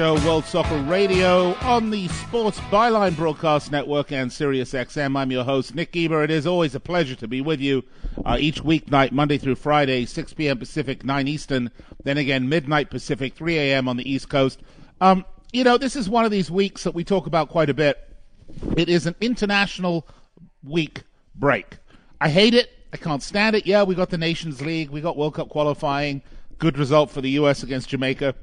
Show, 0.00 0.14
World 0.24 0.46
Soccer 0.46 0.78
Radio, 0.84 1.52
on 1.56 1.90
the 1.90 2.08
Sports 2.08 2.58
Byline 2.58 3.14
Broadcast 3.14 3.70
Network 3.70 4.10
and 4.12 4.32
Sirius 4.32 4.72
XM. 4.72 5.14
I'm 5.14 5.30
your 5.30 5.44
host, 5.44 5.74
Nick 5.74 5.92
Geber. 5.92 6.24
It 6.24 6.30
is 6.30 6.46
always 6.46 6.74
a 6.74 6.80
pleasure 6.80 7.14
to 7.16 7.28
be 7.28 7.42
with 7.42 7.60
you 7.60 7.84
uh, 8.24 8.38
each 8.40 8.62
weeknight, 8.62 9.12
Monday 9.12 9.36
through 9.36 9.56
Friday, 9.56 10.06
6 10.06 10.32
p.m. 10.32 10.56
Pacific, 10.56 11.04
9 11.04 11.28
Eastern, 11.28 11.70
then 12.02 12.16
again, 12.16 12.48
midnight 12.48 12.88
Pacific, 12.88 13.34
3 13.34 13.58
a.m. 13.58 13.88
on 13.88 13.98
the 13.98 14.10
East 14.10 14.30
Coast. 14.30 14.62
Um, 15.02 15.26
you 15.52 15.64
know, 15.64 15.76
this 15.76 15.96
is 15.96 16.08
one 16.08 16.24
of 16.24 16.30
these 16.30 16.50
weeks 16.50 16.84
that 16.84 16.94
we 16.94 17.04
talk 17.04 17.26
about 17.26 17.50
quite 17.50 17.68
a 17.68 17.74
bit. 17.74 17.98
It 18.78 18.88
is 18.88 19.06
an 19.06 19.16
international 19.20 20.08
week 20.64 21.02
break. 21.34 21.76
I 22.22 22.30
hate 22.30 22.54
it. 22.54 22.70
I 22.94 22.96
can't 22.96 23.22
stand 23.22 23.54
it. 23.54 23.66
Yeah, 23.66 23.82
we 23.82 23.94
got 23.94 24.08
the 24.08 24.16
Nations 24.16 24.62
League, 24.62 24.88
we 24.88 25.02
got 25.02 25.18
World 25.18 25.34
Cup 25.34 25.50
qualifying, 25.50 26.22
good 26.56 26.78
result 26.78 27.10
for 27.10 27.20
the 27.20 27.32
U.S. 27.32 27.62
against 27.62 27.90
Jamaica 27.90 28.34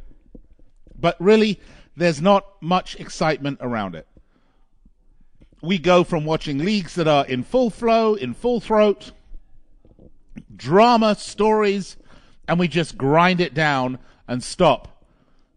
but 0.99 1.15
really, 1.19 1.59
there's 1.95 2.21
not 2.21 2.45
much 2.61 2.95
excitement 2.99 3.59
around 3.61 3.95
it. 3.95 4.07
We 5.61 5.79
go 5.79 6.03
from 6.03 6.25
watching 6.25 6.59
leagues 6.59 6.95
that 6.95 7.07
are 7.07 7.25
in 7.25 7.43
full 7.43 7.69
flow, 7.69 8.13
in 8.13 8.33
full 8.33 8.59
throat, 8.59 9.11
drama, 10.55 11.15
stories, 11.15 11.97
and 12.47 12.59
we 12.59 12.67
just 12.67 12.97
grind 12.97 13.41
it 13.41 13.53
down 13.53 13.99
and 14.27 14.43
stop 14.43 15.03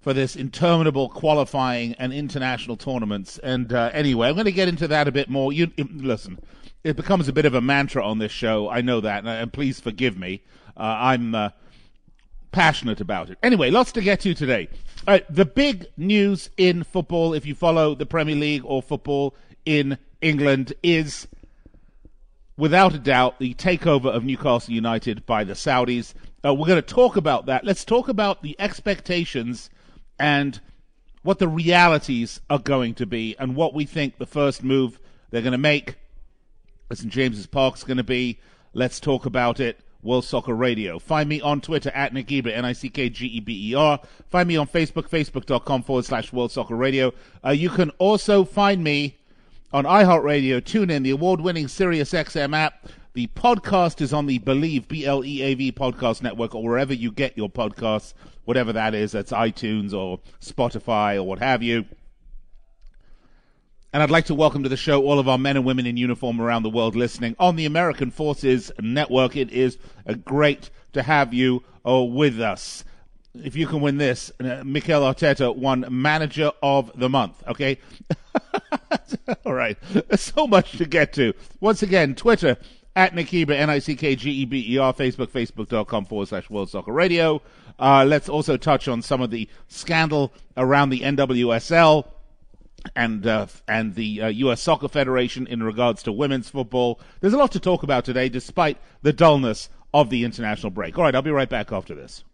for 0.00 0.14
this 0.14 0.34
interminable 0.34 1.10
qualifying 1.10 1.94
and 1.98 2.12
international 2.12 2.76
tournaments. 2.76 3.38
And 3.38 3.72
uh, 3.72 3.90
anyway, 3.92 4.28
I'm 4.28 4.34
going 4.34 4.46
to 4.46 4.52
get 4.52 4.68
into 4.68 4.88
that 4.88 5.06
a 5.06 5.12
bit 5.12 5.28
more. 5.28 5.52
You 5.52 5.70
listen, 5.76 6.38
it 6.82 6.96
becomes 6.96 7.28
a 7.28 7.32
bit 7.32 7.44
of 7.44 7.54
a 7.54 7.60
mantra 7.60 8.02
on 8.02 8.18
this 8.18 8.32
show. 8.32 8.70
I 8.70 8.80
know 8.80 9.00
that, 9.02 9.18
and, 9.18 9.28
and 9.28 9.52
please 9.52 9.78
forgive 9.78 10.16
me. 10.18 10.42
Uh, 10.76 10.80
I'm 10.80 11.34
uh, 11.34 11.50
passionate 12.52 13.00
about 13.00 13.30
it. 13.30 13.38
Anyway, 13.42 13.70
lots 13.70 13.92
to 13.92 14.00
get 14.00 14.20
to 14.20 14.34
today. 14.34 14.68
Uh, 15.06 15.20
the 15.28 15.44
big 15.44 15.86
news 15.96 16.50
in 16.56 16.82
football, 16.84 17.34
if 17.34 17.46
you 17.46 17.54
follow 17.54 17.94
the 17.94 18.06
Premier 18.06 18.36
League 18.36 18.62
or 18.64 18.82
football 18.82 19.34
in 19.64 19.98
England, 20.20 20.72
is 20.82 21.26
without 22.56 22.94
a 22.94 22.98
doubt 22.98 23.38
the 23.38 23.54
takeover 23.54 24.06
of 24.06 24.24
Newcastle 24.24 24.74
United 24.74 25.24
by 25.26 25.44
the 25.44 25.54
Saudis. 25.54 26.14
Uh, 26.44 26.54
we're 26.54 26.66
going 26.66 26.82
to 26.82 26.82
talk 26.82 27.16
about 27.16 27.46
that. 27.46 27.64
Let's 27.64 27.84
talk 27.84 28.08
about 28.08 28.42
the 28.42 28.56
expectations 28.58 29.70
and 30.18 30.60
what 31.22 31.38
the 31.38 31.48
realities 31.48 32.40
are 32.48 32.58
going 32.58 32.94
to 32.94 33.06
be 33.06 33.36
and 33.38 33.56
what 33.56 33.74
we 33.74 33.84
think 33.84 34.18
the 34.18 34.26
first 34.26 34.62
move 34.62 34.98
they're 35.30 35.42
going 35.42 35.52
to 35.52 35.58
make 35.58 35.96
at 36.90 36.98
St. 36.98 37.12
James's 37.12 37.46
Park 37.46 37.76
is 37.76 37.84
going 37.84 37.98
to 37.98 38.04
be. 38.04 38.38
Let's 38.72 39.00
talk 39.00 39.26
about 39.26 39.60
it. 39.60 39.80
World 40.02 40.24
Soccer 40.24 40.54
Radio. 40.54 40.98
Find 40.98 41.28
me 41.28 41.40
on 41.40 41.60
Twitter 41.60 41.90
at 41.90 42.14
Nick 42.14 42.26
Geber, 42.28 42.50
N-I-C-K-G-E-B-E-R. 42.50 44.00
Find 44.28 44.48
me 44.48 44.56
on 44.56 44.66
Facebook, 44.66 45.08
facebook.com 45.08 45.82
forward 45.82 46.04
slash 46.04 46.32
World 46.32 46.52
Soccer 46.52 46.76
Radio. 46.76 47.12
Uh, 47.44 47.50
you 47.50 47.68
can 47.70 47.90
also 47.98 48.44
find 48.44 48.82
me 48.82 49.18
on 49.72 49.84
iHeartRadio, 49.84 50.60
TuneIn, 50.60 51.02
the 51.02 51.10
award-winning 51.10 51.68
Sirius 51.68 52.12
XM 52.12 52.56
app. 52.56 52.88
The 53.12 53.26
podcast 53.28 54.00
is 54.00 54.12
on 54.12 54.26
the 54.26 54.38
Bleav, 54.38 54.88
B-L-E-A-V 54.88 55.72
podcast 55.72 56.22
network 56.22 56.54
or 56.54 56.62
wherever 56.62 56.94
you 56.94 57.10
get 57.10 57.36
your 57.36 57.50
podcasts, 57.50 58.14
whatever 58.44 58.72
that 58.72 58.94
is. 58.94 59.12
That's 59.12 59.32
iTunes 59.32 59.92
or 59.92 60.20
Spotify 60.40 61.16
or 61.16 61.24
what 61.24 61.40
have 61.40 61.62
you. 61.62 61.84
And 63.92 64.04
I'd 64.04 64.10
like 64.10 64.26
to 64.26 64.36
welcome 64.36 64.62
to 64.62 64.68
the 64.68 64.76
show 64.76 65.02
all 65.02 65.18
of 65.18 65.28
our 65.28 65.36
men 65.36 65.56
and 65.56 65.66
women 65.66 65.84
in 65.84 65.96
uniform 65.96 66.40
around 66.40 66.62
the 66.62 66.70
world 66.70 66.94
listening 66.94 67.34
on 67.40 67.56
the 67.56 67.66
American 67.66 68.12
Forces 68.12 68.70
Network. 68.78 69.34
It 69.34 69.50
is 69.50 69.78
great 70.24 70.70
to 70.92 71.02
have 71.02 71.34
you 71.34 71.64
uh, 71.84 72.00
with 72.04 72.40
us. 72.40 72.84
If 73.34 73.56
you 73.56 73.66
can 73.66 73.80
win 73.80 73.96
this, 73.96 74.30
uh, 74.38 74.62
Mikel 74.64 75.02
Arteta 75.02 75.56
won 75.56 75.86
Manager 75.90 76.52
of 76.62 76.92
the 76.94 77.08
Month. 77.08 77.42
Okay, 77.48 77.78
all 79.44 79.54
right. 79.54 79.76
There's 79.92 80.20
so 80.20 80.46
much 80.46 80.78
to 80.78 80.84
get 80.84 81.12
to. 81.14 81.34
Once 81.58 81.82
again, 81.82 82.14
Twitter 82.14 82.58
at 82.94 83.12
Nick 83.12 83.28
Geber, 83.28 83.54
N-I-C-K-G-E-B-E-R, 83.54 84.94
Facebook, 84.94 85.30
Facebook.com 85.30 86.04
forward 86.04 86.28
slash 86.28 86.48
World 86.48 86.70
Soccer 86.70 86.92
Radio. 86.92 87.42
Uh, 87.76 88.04
let's 88.06 88.28
also 88.28 88.56
touch 88.56 88.86
on 88.86 89.02
some 89.02 89.20
of 89.20 89.30
the 89.30 89.48
scandal 89.66 90.32
around 90.56 90.90
the 90.90 91.00
NWSL 91.00 92.06
and 92.94 93.26
uh, 93.26 93.46
and 93.68 93.94
the 93.94 94.22
uh, 94.22 94.28
U.S. 94.28 94.62
Soccer 94.62 94.88
Federation 94.88 95.46
in 95.46 95.62
regards 95.62 96.02
to 96.04 96.12
women's 96.12 96.48
football. 96.48 97.00
There's 97.20 97.34
a 97.34 97.38
lot 97.38 97.52
to 97.52 97.60
talk 97.60 97.82
about 97.82 98.04
today, 98.04 98.28
despite 98.28 98.78
the 99.02 99.12
dullness 99.12 99.68
of 99.92 100.10
the 100.10 100.24
international 100.24 100.70
break. 100.70 100.96
All 100.96 101.04
right, 101.04 101.14
I'll 101.14 101.22
be 101.22 101.30
right 101.30 101.48
back 101.48 101.72
after 101.72 101.94
this. 101.94 102.24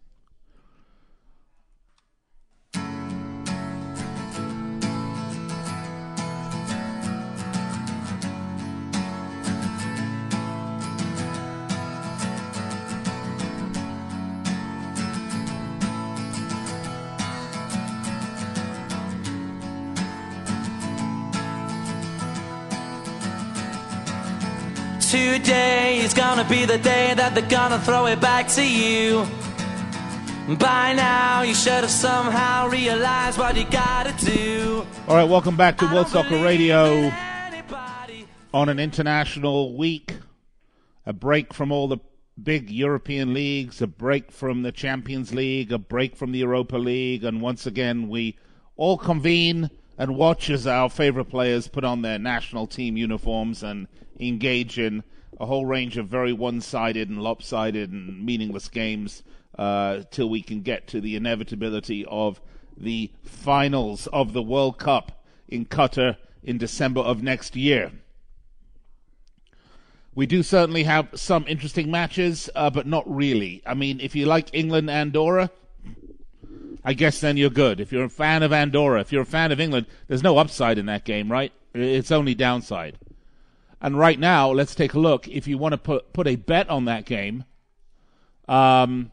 Today 25.09 25.99
is 25.99 26.13
gonna 26.13 26.43
be 26.49 26.65
the 26.65 26.77
day 26.77 27.13
that 27.13 27.33
they're 27.33 27.47
gonna 27.47 27.79
throw 27.79 28.07
it 28.07 28.19
back 28.19 28.49
to 28.49 28.61
you. 28.61 29.25
By 30.57 30.91
now, 30.91 31.43
you 31.43 31.55
should 31.55 31.71
have 31.71 31.89
somehow 31.89 32.67
realized 32.67 33.39
what 33.39 33.55
you 33.55 33.63
gotta 33.71 34.13
do. 34.25 34.85
All 35.07 35.15
right, 35.15 35.23
welcome 35.23 35.55
back 35.55 35.77
to 35.77 35.85
World 35.85 36.09
Soccer 36.09 36.43
Radio 36.43 37.09
on 38.53 38.67
an 38.67 38.79
international 38.79 39.77
week. 39.77 40.13
A 41.05 41.13
break 41.13 41.53
from 41.53 41.71
all 41.71 41.87
the 41.87 41.99
big 42.43 42.69
European 42.69 43.33
leagues, 43.33 43.81
a 43.81 43.87
break 43.87 44.29
from 44.29 44.63
the 44.63 44.73
Champions 44.73 45.33
League, 45.33 45.71
a 45.71 45.77
break 45.77 46.17
from 46.17 46.33
the 46.33 46.39
Europa 46.39 46.75
League, 46.75 47.23
and 47.23 47.41
once 47.41 47.65
again, 47.65 48.09
we 48.09 48.37
all 48.75 48.97
convene 48.97 49.69
and 49.97 50.15
watch 50.15 50.49
as 50.49 50.67
our 50.67 50.89
favorite 50.89 51.25
players 51.25 51.67
put 51.67 51.83
on 51.83 52.01
their 52.01 52.19
national 52.19 52.67
team 52.67 52.97
uniforms 52.97 53.63
and 53.63 53.87
engage 54.19 54.77
in 54.77 55.03
a 55.39 55.45
whole 55.45 55.65
range 55.65 55.97
of 55.97 56.07
very 56.07 56.33
one-sided 56.33 57.09
and 57.09 57.21
lopsided 57.21 57.91
and 57.91 58.25
meaningless 58.25 58.67
games 58.67 59.23
uh, 59.57 60.01
till 60.11 60.29
we 60.29 60.41
can 60.41 60.61
get 60.61 60.87
to 60.87 61.01
the 61.01 61.15
inevitability 61.15 62.05
of 62.05 62.39
the 62.75 63.11
finals 63.23 64.07
of 64.07 64.33
the 64.33 64.41
World 64.41 64.77
Cup 64.77 65.23
in 65.47 65.65
Qatar 65.65 66.17
in 66.43 66.57
December 66.57 67.01
of 67.01 67.23
next 67.23 67.55
year. 67.55 67.91
We 70.13 70.25
do 70.25 70.41
certainly 70.41 70.83
have 70.83 71.09
some 71.13 71.45
interesting 71.47 71.91
matches, 71.91 72.49
uh, 72.55 72.69
but 72.69 72.87
not 72.87 73.03
really. 73.07 73.61
I 73.65 73.75
mean, 73.75 73.99
if 73.99 74.15
you 74.15 74.25
like 74.25 74.49
England 74.53 74.89
Andorra, 74.89 75.51
I 76.83 76.93
guess 76.93 77.19
then 77.19 77.37
you're 77.37 77.49
good. 77.49 77.79
If 77.79 77.91
you're 77.91 78.05
a 78.05 78.09
fan 78.09 78.43
of 78.43 78.53
Andorra, 78.53 79.01
if 79.01 79.11
you're 79.11 79.23
a 79.23 79.25
fan 79.25 79.51
of 79.51 79.59
England, 79.59 79.87
there's 80.07 80.23
no 80.23 80.37
upside 80.37 80.77
in 80.77 80.85
that 80.85 81.03
game, 81.05 81.31
right? 81.31 81.51
It's 81.73 82.11
only 82.11 82.33
downside. 82.33 82.97
And 83.81 83.97
right 83.97 84.19
now, 84.19 84.51
let's 84.51 84.73
take 84.73 84.93
a 84.93 84.99
look. 84.99 85.27
If 85.27 85.47
you 85.47 85.57
want 85.57 85.73
to 85.73 85.77
put 85.77 86.13
put 86.13 86.27
a 86.27 86.35
bet 86.35 86.69
on 86.69 86.85
that 86.85 87.05
game, 87.05 87.43
um, 88.47 89.11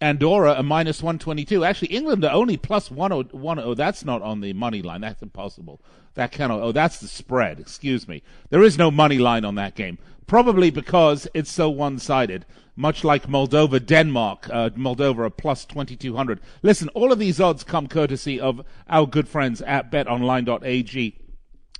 Andorra 0.00 0.54
a 0.56 0.62
minus 0.62 1.02
one 1.02 1.18
twenty 1.18 1.44
two. 1.44 1.64
Actually, 1.64 1.88
England 1.88 2.24
are 2.24 2.32
only 2.32 2.56
plus 2.56 2.90
one 2.90 3.10
oh 3.10 3.24
one 3.24 3.58
oh. 3.58 3.74
That's 3.74 4.04
not 4.04 4.22
on 4.22 4.40
the 4.40 4.52
money 4.52 4.82
line. 4.82 5.00
That's 5.00 5.22
impossible. 5.22 5.80
That 6.14 6.30
cannot. 6.30 6.60
Oh, 6.60 6.72
that's 6.72 7.00
the 7.00 7.08
spread. 7.08 7.58
Excuse 7.58 8.06
me. 8.06 8.22
There 8.50 8.62
is 8.62 8.78
no 8.78 8.90
money 8.90 9.18
line 9.18 9.44
on 9.44 9.56
that 9.56 9.74
game. 9.74 9.98
Probably 10.28 10.70
because 10.70 11.26
it's 11.34 11.50
so 11.50 11.70
one 11.70 11.98
sided. 11.98 12.44
Much 12.78 13.02
like 13.02 13.26
Moldova, 13.26 13.84
Denmark, 13.84 14.48
uh, 14.52 14.70
Moldova 14.70 15.26
a 15.26 15.30
plus 15.30 15.64
2200. 15.64 16.38
Listen, 16.62 16.88
all 16.90 17.10
of 17.10 17.18
these 17.18 17.40
odds 17.40 17.64
come 17.64 17.88
courtesy 17.88 18.38
of 18.38 18.64
our 18.88 19.04
good 19.04 19.26
friends 19.26 19.60
at 19.62 19.90
betonline.ag. 19.90 21.18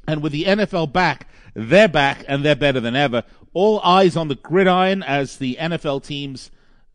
And 0.08 0.22
with 0.24 0.32
the 0.32 0.42
NFL 0.42 0.92
back, 0.92 1.28
they're 1.54 1.86
back 1.86 2.24
and 2.26 2.44
they're 2.44 2.56
better 2.56 2.80
than 2.80 2.96
ever. 2.96 3.22
All 3.54 3.78
eyes 3.84 4.16
on 4.16 4.26
the 4.26 4.34
gridiron 4.34 5.04
as 5.04 5.36
the 5.36 5.56
NFL 5.60 6.02
teams 6.02 6.50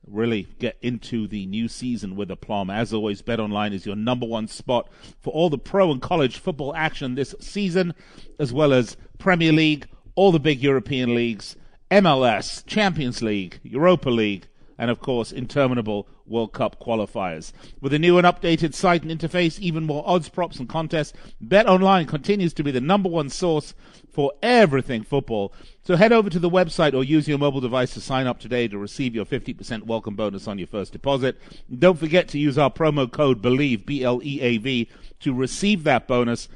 really 0.06 0.50
get 0.60 0.78
into 0.82 1.26
the 1.26 1.46
new 1.46 1.70
season 1.70 2.18
with 2.18 2.30
aplomb. 2.30 2.70
As 2.70 2.94
always, 2.94 3.22
BetOnline 3.22 3.72
is 3.72 3.86
your 3.86 3.96
number 3.96 4.26
one 4.26 4.50
spot 4.50 4.90
for 5.22 5.32
all 5.32 5.50
the 5.50 5.58
pro 5.58 5.94
and 5.94 6.02
college 6.02 6.40
football 6.40 6.76
action 6.76 7.16
this 7.16 7.34
season, 7.40 7.94
as 8.38 8.52
well 8.52 8.74
as 8.74 8.98
Premier 9.18 9.54
League, 9.54 9.88
all 10.16 10.34
the 10.34 10.42
big 10.42 10.62
European 10.62 11.16
leagues, 11.16 11.56
MLS, 11.92 12.66
Champions 12.66 13.22
League, 13.22 13.60
Europa 13.64 14.10
League, 14.10 14.48
and 14.78 14.90
of 14.90 15.00
course, 15.00 15.32
interminable 15.32 16.08
World 16.26 16.54
Cup 16.54 16.82
qualifiers. 16.82 17.52
With 17.82 17.94
a 17.94 18.00
new 18.00 18.18
and 18.18 18.26
updated 18.26 18.74
site 18.74 19.04
and 19.04 19.12
interface, 19.12 19.60
even 19.60 19.86
more 19.86 20.04
odds, 20.06 20.30
props, 20.30 20.58
and 20.58 20.68
contests, 20.68 21.14
Bet 21.40 21.68
Online 21.68 22.06
continues 22.06 22.54
to 22.54 22.64
be 22.64 22.72
the 22.72 22.82
number 22.82 23.10
one 23.10 23.30
source 23.30 23.74
for 24.12 24.32
everything 24.42 25.04
football. 25.04 25.54
So 25.84 25.96
head 25.96 26.12
over 26.12 26.30
to 26.30 26.40
the 26.40 26.50
website 26.50 26.94
or 26.94 27.04
use 27.04 27.28
your 27.28 27.38
mobile 27.38 27.62
device 27.62 27.94
to 27.94 28.02
sign 28.02 28.28
up 28.28 28.40
today 28.40 28.68
to 28.68 28.78
receive 28.78 29.16
your 29.16 29.26
50% 29.26 29.84
welcome 29.84 30.16
bonus 30.16 30.48
on 30.48 30.58
your 30.58 30.68
first 30.68 30.94
deposit. 30.94 31.40
Don't 31.78 32.00
forget 32.00 32.28
to 32.30 32.40
use 32.40 32.58
our 32.58 32.72
promo 32.72 33.12
code 33.12 33.42
BLEAV, 33.42 33.86
B-L-E-A-V, 33.86 34.90
to 35.20 35.34
receive 35.34 35.84
that 35.84 36.08
bonus 36.08 36.48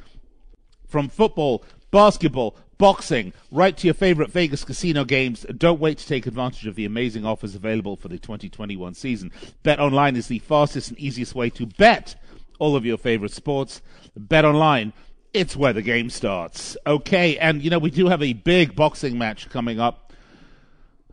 from 0.87 1.09
football, 1.09 1.63
basketball, 1.91 2.55
boxing, 2.77 3.33
right 3.51 3.75
to 3.77 3.87
your 3.87 3.93
favorite 3.93 4.31
Vegas 4.31 4.63
casino 4.63 5.03
games. 5.03 5.45
Don't 5.55 5.79
wait 5.79 5.97
to 5.99 6.07
take 6.07 6.27
advantage 6.27 6.67
of 6.67 6.75
the 6.75 6.85
amazing 6.85 7.25
offers 7.25 7.55
available 7.55 7.95
for 7.95 8.07
the 8.07 8.19
2021 8.19 8.93
season. 8.93 9.31
Bet 9.63 9.79
online 9.79 10.15
is 10.15 10.27
the 10.27 10.39
fastest 10.39 10.89
and 10.89 10.99
easiest 10.99 11.35
way 11.35 11.49
to 11.51 11.65
bet 11.65 12.15
all 12.59 12.75
of 12.75 12.85
your 12.85 12.97
favorite 12.97 13.31
sports. 13.31 13.81
Bet 14.15 14.45
online, 14.45 14.93
it's 15.33 15.55
where 15.55 15.73
the 15.73 15.81
game 15.81 16.09
starts. 16.09 16.77
Okay, 16.85 17.37
and 17.37 17.61
you 17.61 17.69
know, 17.69 17.79
we 17.79 17.91
do 17.91 18.07
have 18.07 18.23
a 18.23 18.33
big 18.33 18.75
boxing 18.75 19.17
match 19.17 19.49
coming 19.49 19.79
up. 19.79 20.13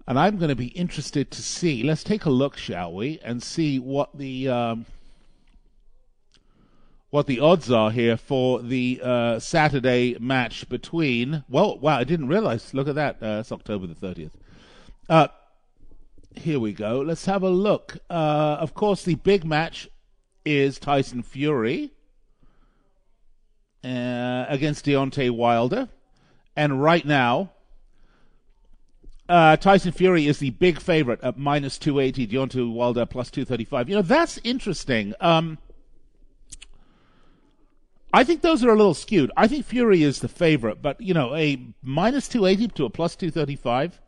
And 0.06 0.18
I'm 0.18 0.36
going 0.36 0.50
to 0.50 0.54
be 0.54 0.66
interested 0.66 1.30
to 1.30 1.42
see. 1.42 1.82
Let's 1.82 2.04
take 2.04 2.26
a 2.26 2.30
look, 2.30 2.58
shall 2.58 2.92
we, 2.92 3.20
and 3.24 3.42
see 3.42 3.78
what 3.78 4.10
the 4.16 4.48
um, 4.50 4.86
what 7.14 7.28
the 7.28 7.38
odds 7.38 7.70
are 7.70 7.92
here 7.92 8.16
for 8.16 8.60
the 8.60 9.00
uh, 9.00 9.38
Saturday 9.38 10.16
match 10.18 10.68
between. 10.68 11.44
Well, 11.48 11.78
wow, 11.78 11.98
I 11.98 12.02
didn't 12.02 12.26
realize. 12.26 12.74
Look 12.74 12.88
at 12.88 12.96
that. 12.96 13.22
Uh, 13.22 13.38
it's 13.38 13.52
October 13.52 13.86
the 13.86 13.94
30th. 13.94 14.32
Uh, 15.08 15.28
here 16.34 16.58
we 16.58 16.72
go. 16.72 17.02
Let's 17.02 17.26
have 17.26 17.44
a 17.44 17.48
look. 17.48 17.98
Uh, 18.10 18.56
of 18.58 18.74
course, 18.74 19.04
the 19.04 19.14
big 19.14 19.44
match 19.44 19.88
is 20.44 20.80
Tyson 20.80 21.22
Fury 21.22 21.92
uh, 23.84 24.46
against 24.48 24.84
Deontay 24.84 25.30
Wilder. 25.30 25.90
And 26.56 26.82
right 26.82 27.06
now, 27.06 27.52
uh, 29.28 29.56
Tyson 29.56 29.92
Fury 29.92 30.26
is 30.26 30.40
the 30.40 30.50
big 30.50 30.80
favorite 30.80 31.20
at 31.22 31.38
minus 31.38 31.78
280, 31.78 32.26
Deontay 32.26 32.72
Wilder 32.72 33.06
plus 33.06 33.30
235. 33.30 33.88
You 33.88 33.94
know, 33.94 34.02
that's 34.02 34.40
interesting. 34.42 35.14
Um, 35.20 35.58
I 38.14 38.22
think 38.22 38.42
those 38.42 38.62
are 38.62 38.70
a 38.70 38.76
little 38.76 38.94
skewed. 38.94 39.32
I 39.36 39.48
think 39.48 39.64
Fury 39.64 40.04
is 40.04 40.20
the 40.20 40.28
favorite, 40.28 40.80
but 40.80 41.00
you 41.00 41.12
know, 41.12 41.34
a 41.34 41.60
minus 41.82 42.28
two 42.28 42.46
eighty 42.46 42.68
to 42.68 42.84
a 42.84 42.90
plus 42.90 43.16
two 43.16 43.32
thirty 43.32 43.56
five. 43.56 44.00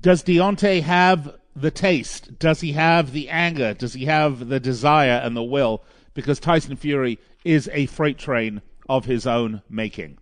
Does 0.00 0.22
Deontay 0.22 0.82
have 0.82 1.34
the 1.56 1.72
taste? 1.72 2.38
Does 2.38 2.60
he 2.60 2.72
have 2.72 3.10
the 3.10 3.28
anger? 3.28 3.74
Does 3.74 3.94
he 3.94 4.04
have 4.04 4.48
the 4.48 4.60
desire 4.60 5.20
and 5.20 5.36
the 5.36 5.42
will? 5.42 5.82
Because 6.14 6.38
Tyson 6.38 6.76
Fury 6.76 7.18
is 7.44 7.68
a 7.72 7.86
freight 7.86 8.18
train 8.18 8.62
of 8.88 9.06
his 9.06 9.26
own 9.26 9.62
making. 9.68 10.18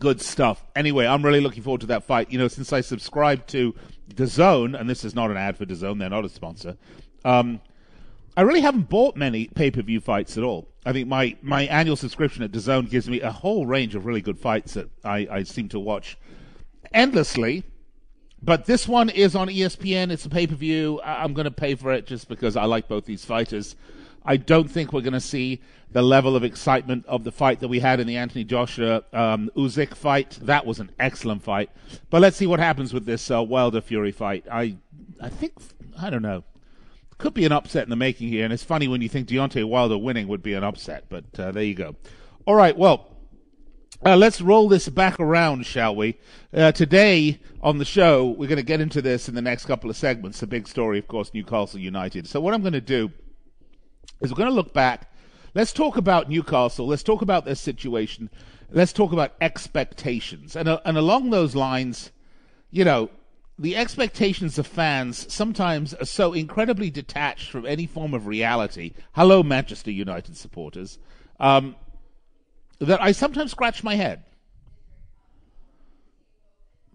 Good 0.00 0.20
stuff. 0.20 0.66
Anyway, 0.74 1.06
I'm 1.06 1.24
really 1.24 1.40
looking 1.40 1.62
forward 1.62 1.82
to 1.82 1.86
that 1.88 2.02
fight. 2.02 2.32
You 2.32 2.40
know, 2.40 2.48
since 2.48 2.72
I 2.72 2.80
subscribed 2.80 3.48
to 3.50 3.76
DAZN, 4.12 4.78
and 4.78 4.90
this 4.90 5.04
is 5.04 5.14
not 5.14 5.30
an 5.30 5.36
ad 5.36 5.56
for 5.56 5.64
DAZN; 5.64 6.00
they're 6.00 6.10
not 6.10 6.24
a 6.24 6.28
sponsor. 6.28 6.76
Um, 7.24 7.60
I 8.40 8.42
really 8.42 8.62
haven't 8.62 8.88
bought 8.88 9.16
many 9.16 9.48
pay 9.48 9.70
per 9.70 9.82
view 9.82 10.00
fights 10.00 10.38
at 10.38 10.44
all. 10.44 10.66
I 10.86 10.94
think 10.94 11.06
my, 11.06 11.36
my 11.42 11.64
annual 11.64 11.94
subscription 11.94 12.42
at 12.42 12.50
DAZN 12.50 12.88
gives 12.88 13.06
me 13.06 13.20
a 13.20 13.30
whole 13.30 13.66
range 13.66 13.94
of 13.94 14.06
really 14.06 14.22
good 14.22 14.38
fights 14.38 14.72
that 14.72 14.88
I, 15.04 15.28
I 15.30 15.42
seem 15.42 15.68
to 15.68 15.78
watch 15.78 16.16
endlessly. 16.90 17.64
But 18.40 18.64
this 18.64 18.88
one 18.88 19.10
is 19.10 19.36
on 19.36 19.48
ESPN. 19.48 20.10
It's 20.10 20.24
a 20.24 20.30
pay 20.30 20.46
per 20.46 20.54
view. 20.54 21.02
I'm 21.04 21.34
going 21.34 21.44
to 21.44 21.50
pay 21.50 21.74
for 21.74 21.92
it 21.92 22.06
just 22.06 22.30
because 22.30 22.56
I 22.56 22.64
like 22.64 22.88
both 22.88 23.04
these 23.04 23.26
fighters. 23.26 23.76
I 24.24 24.38
don't 24.38 24.70
think 24.70 24.94
we're 24.94 25.02
going 25.02 25.12
to 25.12 25.20
see 25.20 25.60
the 25.92 26.00
level 26.00 26.34
of 26.34 26.42
excitement 26.42 27.04
of 27.04 27.24
the 27.24 27.32
fight 27.32 27.60
that 27.60 27.68
we 27.68 27.80
had 27.80 28.00
in 28.00 28.06
the 28.06 28.16
Anthony 28.16 28.44
Joshua 28.44 29.02
um, 29.12 29.50
Usyk 29.54 29.94
fight. 29.94 30.38
That 30.40 30.64
was 30.64 30.80
an 30.80 30.92
excellent 30.98 31.42
fight. 31.42 31.68
But 32.08 32.22
let's 32.22 32.38
see 32.38 32.46
what 32.46 32.58
happens 32.58 32.94
with 32.94 33.04
this 33.04 33.30
uh, 33.30 33.42
Wilder 33.42 33.82
Fury 33.82 34.12
fight. 34.12 34.46
I 34.50 34.78
I 35.20 35.28
think 35.28 35.52
I 36.00 36.08
don't 36.08 36.22
know 36.22 36.42
could 37.20 37.34
be 37.34 37.44
an 37.44 37.52
upset 37.52 37.84
in 37.84 37.90
the 37.90 37.96
making 37.96 38.28
here. 38.28 38.44
And 38.44 38.52
it's 38.52 38.64
funny 38.64 38.88
when 38.88 39.02
you 39.02 39.08
think 39.08 39.28
Deontay 39.28 39.64
Wilder 39.64 39.98
winning 39.98 40.26
would 40.28 40.42
be 40.42 40.54
an 40.54 40.64
upset, 40.64 41.04
but 41.08 41.24
uh, 41.38 41.52
there 41.52 41.62
you 41.62 41.74
go. 41.74 41.94
All 42.46 42.54
right, 42.54 42.76
well, 42.76 43.06
uh, 44.04 44.16
let's 44.16 44.40
roll 44.40 44.68
this 44.68 44.88
back 44.88 45.20
around, 45.20 45.66
shall 45.66 45.94
we? 45.94 46.18
Uh, 46.54 46.72
today 46.72 47.38
on 47.62 47.76
the 47.76 47.84
show, 47.84 48.28
we're 48.28 48.48
going 48.48 48.56
to 48.56 48.62
get 48.62 48.80
into 48.80 49.02
this 49.02 49.28
in 49.28 49.34
the 49.34 49.42
next 49.42 49.66
couple 49.66 49.90
of 49.90 49.96
segments. 49.96 50.40
The 50.40 50.46
big 50.46 50.66
story, 50.66 50.98
of 50.98 51.06
course, 51.06 51.32
Newcastle 51.34 51.78
United. 51.78 52.26
So 52.26 52.40
what 52.40 52.54
I'm 52.54 52.62
going 52.62 52.72
to 52.72 52.80
do 52.80 53.12
is 54.20 54.30
we're 54.30 54.38
going 54.38 54.48
to 54.48 54.54
look 54.54 54.72
back. 54.72 55.12
Let's 55.54 55.74
talk 55.74 55.98
about 55.98 56.30
Newcastle. 56.30 56.86
Let's 56.86 57.02
talk 57.02 57.20
about 57.20 57.44
their 57.44 57.54
situation. 57.54 58.30
Let's 58.70 58.94
talk 58.94 59.12
about 59.12 59.34
expectations. 59.42 60.56
And, 60.56 60.68
uh, 60.68 60.80
and 60.86 60.96
along 60.96 61.30
those 61.30 61.54
lines, 61.54 62.10
you 62.70 62.84
know, 62.84 63.10
the 63.60 63.76
expectations 63.76 64.58
of 64.58 64.66
fans 64.66 65.30
sometimes 65.30 65.92
are 65.92 66.06
so 66.06 66.32
incredibly 66.32 66.88
detached 66.88 67.50
from 67.50 67.66
any 67.66 67.84
form 67.84 68.14
of 68.14 68.26
reality. 68.26 68.94
Hello, 69.12 69.42
Manchester 69.42 69.90
United 69.90 70.34
supporters. 70.34 70.98
Um, 71.38 71.76
that 72.78 73.02
I 73.02 73.12
sometimes 73.12 73.50
scratch 73.50 73.84
my 73.84 73.96
head. 73.96 74.24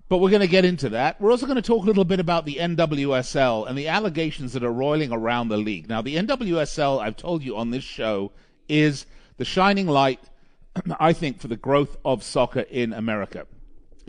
But 0.09 0.17
we're 0.17 0.31
going 0.31 0.41
to 0.41 0.47
get 0.47 0.65
into 0.65 0.89
that. 0.89 1.21
We're 1.21 1.29
also 1.29 1.45
going 1.45 1.55
to 1.55 1.61
talk 1.61 1.83
a 1.83 1.85
little 1.85 2.03
bit 2.03 2.19
about 2.19 2.47
the 2.47 2.55
NWSL 2.55 3.69
and 3.69 3.77
the 3.77 3.87
allegations 3.87 4.53
that 4.53 4.63
are 4.63 4.73
roiling 4.73 5.11
around 5.11 5.49
the 5.49 5.57
league. 5.57 5.87
Now, 5.87 6.01
the 6.01 6.15
NWSL, 6.15 6.99
I've 6.99 7.17
told 7.17 7.43
you 7.43 7.55
on 7.57 7.69
this 7.69 7.83
show, 7.83 8.31
is 8.67 9.05
the 9.37 9.45
shining 9.45 9.87
light, 9.87 10.19
I 10.99 11.13
think, 11.13 11.39
for 11.39 11.47
the 11.47 11.57
growth 11.57 11.95
of 12.03 12.23
soccer 12.23 12.61
in 12.61 12.91
America 12.91 13.45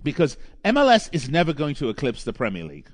because 0.02 0.36
MLS 0.64 1.08
is 1.12 1.28
never 1.28 1.52
going 1.52 1.74
to 1.76 1.88
eclipse 1.88 2.24
the 2.24 2.32
Premier 2.32 2.64
League. 2.64 2.88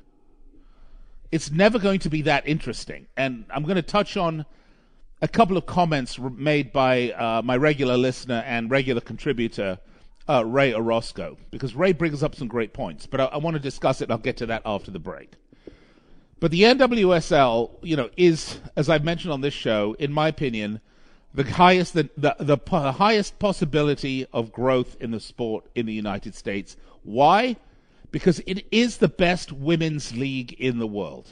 It's 1.30 1.50
never 1.50 1.78
going 1.78 2.00
to 2.00 2.10
be 2.10 2.22
that 2.22 2.46
interesting. 2.46 3.06
And 3.16 3.44
I'm 3.50 3.62
going 3.62 3.76
to 3.76 3.82
touch 3.82 4.16
on 4.16 4.44
a 5.22 5.28
couple 5.28 5.56
of 5.56 5.66
comments 5.66 6.18
made 6.18 6.72
by 6.72 7.12
uh, 7.12 7.42
my 7.42 7.56
regular 7.56 7.96
listener 7.96 8.42
and 8.46 8.70
regular 8.70 9.00
contributor, 9.00 9.78
uh, 10.28 10.44
Ray 10.44 10.74
Orozco, 10.74 11.38
because 11.50 11.74
Ray 11.74 11.92
brings 11.92 12.22
up 12.22 12.34
some 12.34 12.48
great 12.48 12.74
points. 12.74 13.06
But 13.06 13.20
I, 13.20 13.24
I 13.26 13.36
want 13.38 13.54
to 13.54 13.60
discuss 13.60 14.00
it. 14.00 14.10
I'll 14.10 14.18
get 14.18 14.36
to 14.38 14.46
that 14.46 14.62
after 14.66 14.90
the 14.90 14.98
break. 14.98 15.32
But 16.40 16.50
the 16.50 16.62
NWSL, 16.62 17.70
you 17.82 17.96
know, 17.96 18.10
is, 18.16 18.58
as 18.76 18.88
I've 18.88 19.04
mentioned 19.04 19.32
on 19.32 19.42
this 19.42 19.54
show, 19.54 19.94
in 20.00 20.12
my 20.12 20.26
opinion, 20.26 20.80
the 21.34 21.44
highest 21.44 21.94
the, 21.94 22.10
the, 22.16 22.36
the, 22.38 22.56
the 22.56 22.92
highest 22.92 23.38
possibility 23.38 24.26
of 24.32 24.52
growth 24.52 24.96
in 25.00 25.10
the 25.10 25.20
sport 25.20 25.64
in 25.74 25.86
the 25.86 25.92
United 25.92 26.34
States. 26.34 26.76
Why? 27.02 27.56
Because 28.10 28.40
it 28.40 28.66
is 28.70 28.98
the 28.98 29.08
best 29.08 29.52
women's 29.52 30.14
league 30.14 30.52
in 30.52 30.78
the 30.78 30.86
world. 30.86 31.30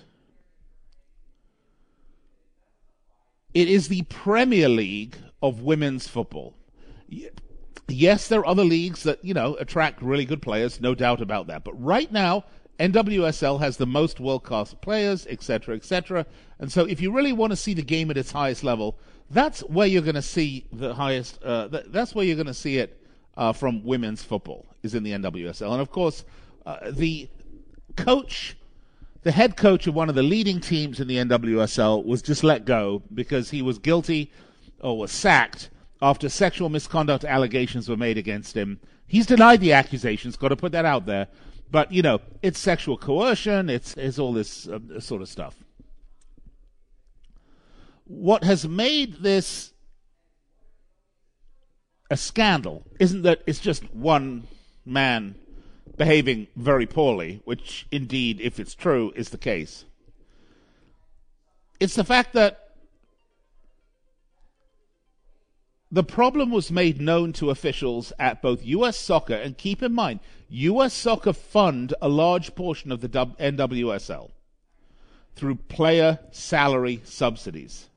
It 3.53 3.69
is 3.69 3.89
the 3.89 4.03
Premier 4.03 4.69
League 4.69 5.17
of 5.43 5.61
women's 5.61 6.07
football. 6.07 6.55
Yes, 7.89 8.29
there 8.29 8.41
are 8.41 8.47
other 8.47 8.65
leagues 8.65 9.03
that, 9.03 9.25
you 9.25 9.35
know, 9.35 9.57
attract 9.57 10.01
really 10.01 10.25
good 10.25 10.41
players, 10.41 10.81
no 10.81 10.95
doubt 10.95 11.21
about 11.21 11.49
that. 11.49 11.65
But 11.65 11.83
right 11.83 12.11
now, 12.11 12.45
NWSL 12.81 13.61
has 13.61 13.77
the 13.77 13.87
most 13.87 14.21
world 14.21 14.43
class 14.43 14.73
players, 14.73 15.27
etc., 15.29 15.77
etc. 15.77 16.25
And 16.59 16.73
so 16.73 16.87
if 16.87 17.01
you 17.01 17.13
really 17.13 17.33
want 17.33 17.53
to 17.53 17.57
see 17.57 17.75
the 17.75 17.83
game 17.83 18.11
at 18.11 18.17
its 18.17 18.33
highest 18.33 18.65
level, 18.65 18.99
that's 19.31 19.61
where 19.61 19.87
you're 19.87 20.03
going 20.03 20.15
to 20.15 20.23
see 20.23 20.67
the 20.73 20.95
highest. 20.95 21.39
Uh, 21.45 21.69
th- 21.69 21.85
that's 21.89 22.15
where 22.15 22.25
you're 22.25 22.37
going 22.37 22.47
to 22.47 22.55
see 22.55 22.79
it 22.79 23.01
uh, 23.37 23.53
from 23.53 23.85
women's 23.85 24.23
football 24.23 24.67
is 24.83 24.95
in 24.95 25.03
the 25.03 25.13
NWSL, 25.13 25.73
and 25.73 25.81
of 25.81 25.91
course, 25.91 26.25
uh, 26.65 26.91
the 26.91 27.29
coach, 27.97 28.57
the 29.23 29.31
head 29.31 29.57
coach 29.57 29.87
of 29.87 29.95
one 29.95 30.09
of 30.09 30.15
the 30.15 30.23
leading 30.23 30.59
teams 30.59 31.01
in 31.01 31.07
the 31.07 31.17
NWSL, 31.17 32.05
was 32.05 32.23
just 32.23 32.43
let 32.43 32.65
go 32.65 33.03
because 33.13 33.51
he 33.51 33.61
was 33.61 33.79
guilty 33.79 34.33
or 34.81 34.99
was 34.99 35.13
sacked 35.13 35.69
after 36.01 36.31
sexual 36.31 36.71
misconduct 36.71 37.25
allegations 37.25 37.89
were 37.89 37.97
made 37.97 38.17
against 38.17 38.57
him. 38.57 38.81
He's 39.07 39.27
denied 39.27 39.61
the 39.61 39.75
accusations. 39.75 40.37
Got 40.37 40.49
to 40.49 40.57
put 40.57 40.73
that 40.73 40.87
out 40.87 41.05
there. 41.05 41.29
But 41.71 41.93
you 41.93 42.03
know, 42.03 42.21
it's 42.43 42.59
sexual 42.59 42.97
coercion. 42.97 43.71
It's 43.71 43.95
it's 43.97 44.19
all 44.19 44.33
this 44.33 44.69
uh, 44.69 45.01
sort 45.01 45.23
of 45.23 45.29
stuff 45.29 45.57
what 48.11 48.43
has 48.43 48.67
made 48.67 49.23
this 49.23 49.73
a 52.11 52.17
scandal 52.17 52.85
isn't 52.99 53.23
that 53.23 53.41
it's 53.47 53.61
just 53.61 53.95
one 53.95 54.49
man 54.85 55.37
behaving 55.97 56.49
very 56.57 56.87
poorly, 56.87 57.41
which 57.45 57.87
indeed, 57.93 58.41
if 58.41 58.59
it's 58.59 58.75
true, 58.75 59.13
is 59.15 59.29
the 59.29 59.39
case. 59.39 59.85
It's 61.79 61.95
the 61.95 62.03
fact 62.03 62.33
that 62.33 62.70
the 65.93 66.05
problem 66.05 66.51
was 66.51 66.71
made 66.71 67.01
known 67.01 67.33
to 67.35 67.51
officials 67.51 68.13
at 68.19 68.41
both 68.41 68.65
U.S. 68.65 68.97
Soccer 68.97 69.35
and 69.35 69.59
keep 69.59 69.83
in 69.83 69.93
mind, 69.93 70.21
U.S. 70.49 70.95
Soccer 70.95 71.33
fund 71.33 71.95
a 72.01 72.09
large 72.09 72.55
portion 72.55 72.93
of 72.93 73.01
the 73.01 73.09
NWSL 73.09 74.31
through 75.35 75.57
player 75.57 76.21
salary 76.31 77.01
subsidies. 77.05 77.89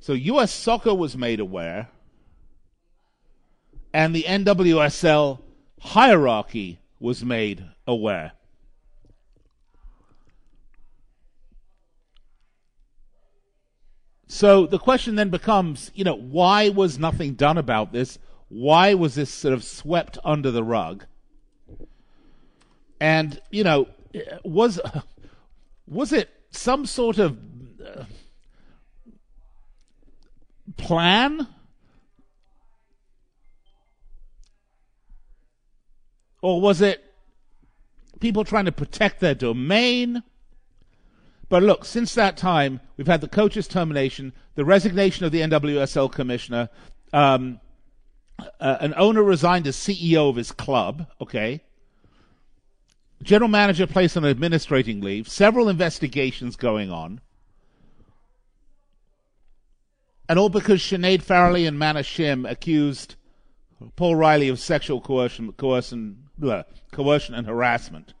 So 0.00 0.12
U.S. 0.12 0.52
Soccer 0.52 0.94
was 0.94 1.16
made 1.16 1.40
aware, 1.40 1.88
and 3.92 4.14
the 4.14 4.22
NWSL 4.22 5.40
hierarchy 5.80 6.80
was 6.98 7.24
made 7.24 7.64
aware. 7.86 8.32
So 14.28 14.66
the 14.66 14.78
question 14.78 15.14
then 15.14 15.30
becomes, 15.30 15.90
you 15.94 16.04
know, 16.04 16.14
why 16.14 16.68
was 16.68 16.98
nothing 16.98 17.32
done 17.32 17.56
about 17.56 17.92
this? 17.92 18.18
Why 18.48 18.92
was 18.92 19.14
this 19.14 19.32
sort 19.32 19.54
of 19.54 19.64
swept 19.64 20.18
under 20.22 20.50
the 20.50 20.62
rug? 20.62 21.06
And, 23.00 23.40
you 23.50 23.64
know, 23.64 23.88
was 24.44 24.80
was 25.86 26.12
it 26.12 26.28
some 26.50 26.84
sort 26.84 27.18
of 27.18 27.38
uh, 27.84 28.04
plan? 30.76 31.46
Or 36.42 36.60
was 36.60 36.82
it 36.82 37.02
people 38.20 38.44
trying 38.44 38.66
to 38.66 38.72
protect 38.72 39.20
their 39.20 39.34
domain? 39.34 40.22
But 41.48 41.62
look, 41.62 41.84
since 41.84 42.14
that 42.14 42.36
time, 42.36 42.80
we've 42.96 43.06
had 43.06 43.20
the 43.20 43.28
coach's 43.28 43.66
termination, 43.66 44.32
the 44.54 44.64
resignation 44.64 45.24
of 45.24 45.32
the 45.32 45.40
NWSL 45.40 46.12
commissioner, 46.12 46.68
um, 47.12 47.60
uh, 48.60 48.76
an 48.80 48.94
owner 48.96 49.22
resigned 49.22 49.66
as 49.66 49.76
CEO 49.76 50.28
of 50.28 50.36
his 50.36 50.52
club, 50.52 51.06
okay? 51.20 51.62
General 53.22 53.48
manager 53.48 53.86
placed 53.86 54.16
on 54.16 54.24
administrating 54.24 55.00
leave, 55.00 55.28
several 55.28 55.68
investigations 55.68 56.54
going 56.54 56.90
on. 56.90 57.20
And 60.28 60.38
all 60.38 60.50
because 60.50 60.82
Sinead 60.82 61.22
Farrelly 61.22 61.66
and 61.66 61.78
Mana 61.78 62.00
Shim 62.00 62.48
accused 62.48 63.14
Paul 63.96 64.16
Riley 64.16 64.48
of 64.50 64.60
sexual 64.60 65.00
coercion, 65.00 65.52
coercion, 65.52 66.24
coercion 66.92 67.34
and 67.34 67.46
harassment. 67.46 68.12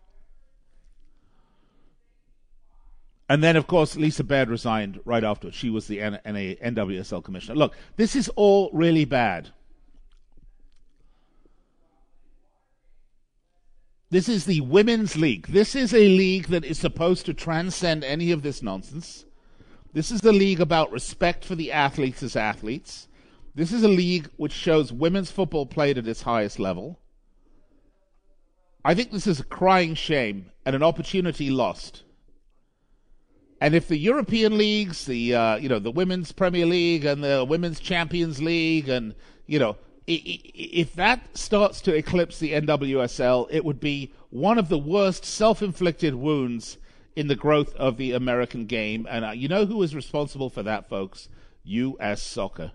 And 3.28 3.44
then, 3.44 3.56
of 3.56 3.66
course, 3.66 3.96
Lisa 3.96 4.24
Baird 4.24 4.48
resigned 4.48 5.00
right 5.04 5.22
after. 5.22 5.52
She 5.52 5.68
was 5.68 5.86
the 5.86 5.98
NWSL 5.98 7.22
commissioner. 7.22 7.56
Look, 7.56 7.76
this 7.96 8.16
is 8.16 8.30
all 8.30 8.70
really 8.72 9.04
bad. 9.04 9.50
This 14.10 14.30
is 14.30 14.46
the 14.46 14.62
Women's 14.62 15.16
League. 15.16 15.48
This 15.48 15.76
is 15.76 15.92
a 15.92 16.08
league 16.08 16.46
that 16.46 16.64
is 16.64 16.78
supposed 16.78 17.26
to 17.26 17.34
transcend 17.34 18.02
any 18.02 18.30
of 18.30 18.40
this 18.40 18.62
nonsense. 18.62 19.26
This 19.92 20.10
is 20.10 20.24
a 20.24 20.32
league 20.32 20.60
about 20.60 20.90
respect 20.90 21.44
for 21.44 21.54
the 21.54 21.70
athletes 21.70 22.22
as 22.22 22.34
athletes. 22.34 23.08
This 23.54 23.72
is 23.72 23.82
a 23.82 23.88
league 23.88 24.30
which 24.36 24.52
shows 24.52 24.90
women's 24.90 25.30
football 25.30 25.66
played 25.66 25.98
at 25.98 26.08
its 26.08 26.22
highest 26.22 26.58
level. 26.58 26.98
I 28.82 28.94
think 28.94 29.12
this 29.12 29.26
is 29.26 29.40
a 29.40 29.44
crying 29.44 29.94
shame 29.94 30.52
and 30.64 30.74
an 30.74 30.82
opportunity 30.82 31.50
lost. 31.50 32.04
And 33.60 33.74
if 33.74 33.88
the 33.88 33.98
European 33.98 34.56
leagues, 34.56 35.06
the 35.06 35.34
uh, 35.34 35.56
you 35.56 35.68
know 35.68 35.78
the 35.78 35.90
Women's 35.90 36.32
Premier 36.32 36.66
League 36.66 37.04
and 37.04 37.24
the 37.24 37.44
Women's 37.44 37.80
Champions 37.80 38.40
League, 38.40 38.88
and 38.88 39.14
you 39.46 39.58
know 39.58 39.76
if 40.06 40.94
that 40.94 41.36
starts 41.36 41.82
to 41.82 41.94
eclipse 41.94 42.38
the 42.38 42.52
NWSL, 42.52 43.46
it 43.50 43.62
would 43.62 43.78
be 43.78 44.12
one 44.30 44.58
of 44.58 44.70
the 44.70 44.78
worst 44.78 45.24
self-inflicted 45.24 46.14
wounds 46.14 46.78
in 47.14 47.26
the 47.26 47.36
growth 47.36 47.74
of 47.74 47.98
the 47.98 48.12
American 48.12 48.64
game. 48.64 49.06
And 49.10 49.24
uh, 49.24 49.30
you 49.32 49.48
know 49.48 49.66
who 49.66 49.82
is 49.82 49.94
responsible 49.94 50.48
for 50.48 50.62
that, 50.62 50.88
folks? 50.88 51.28
U.S. 51.64 52.22
Soccer. 52.22 52.72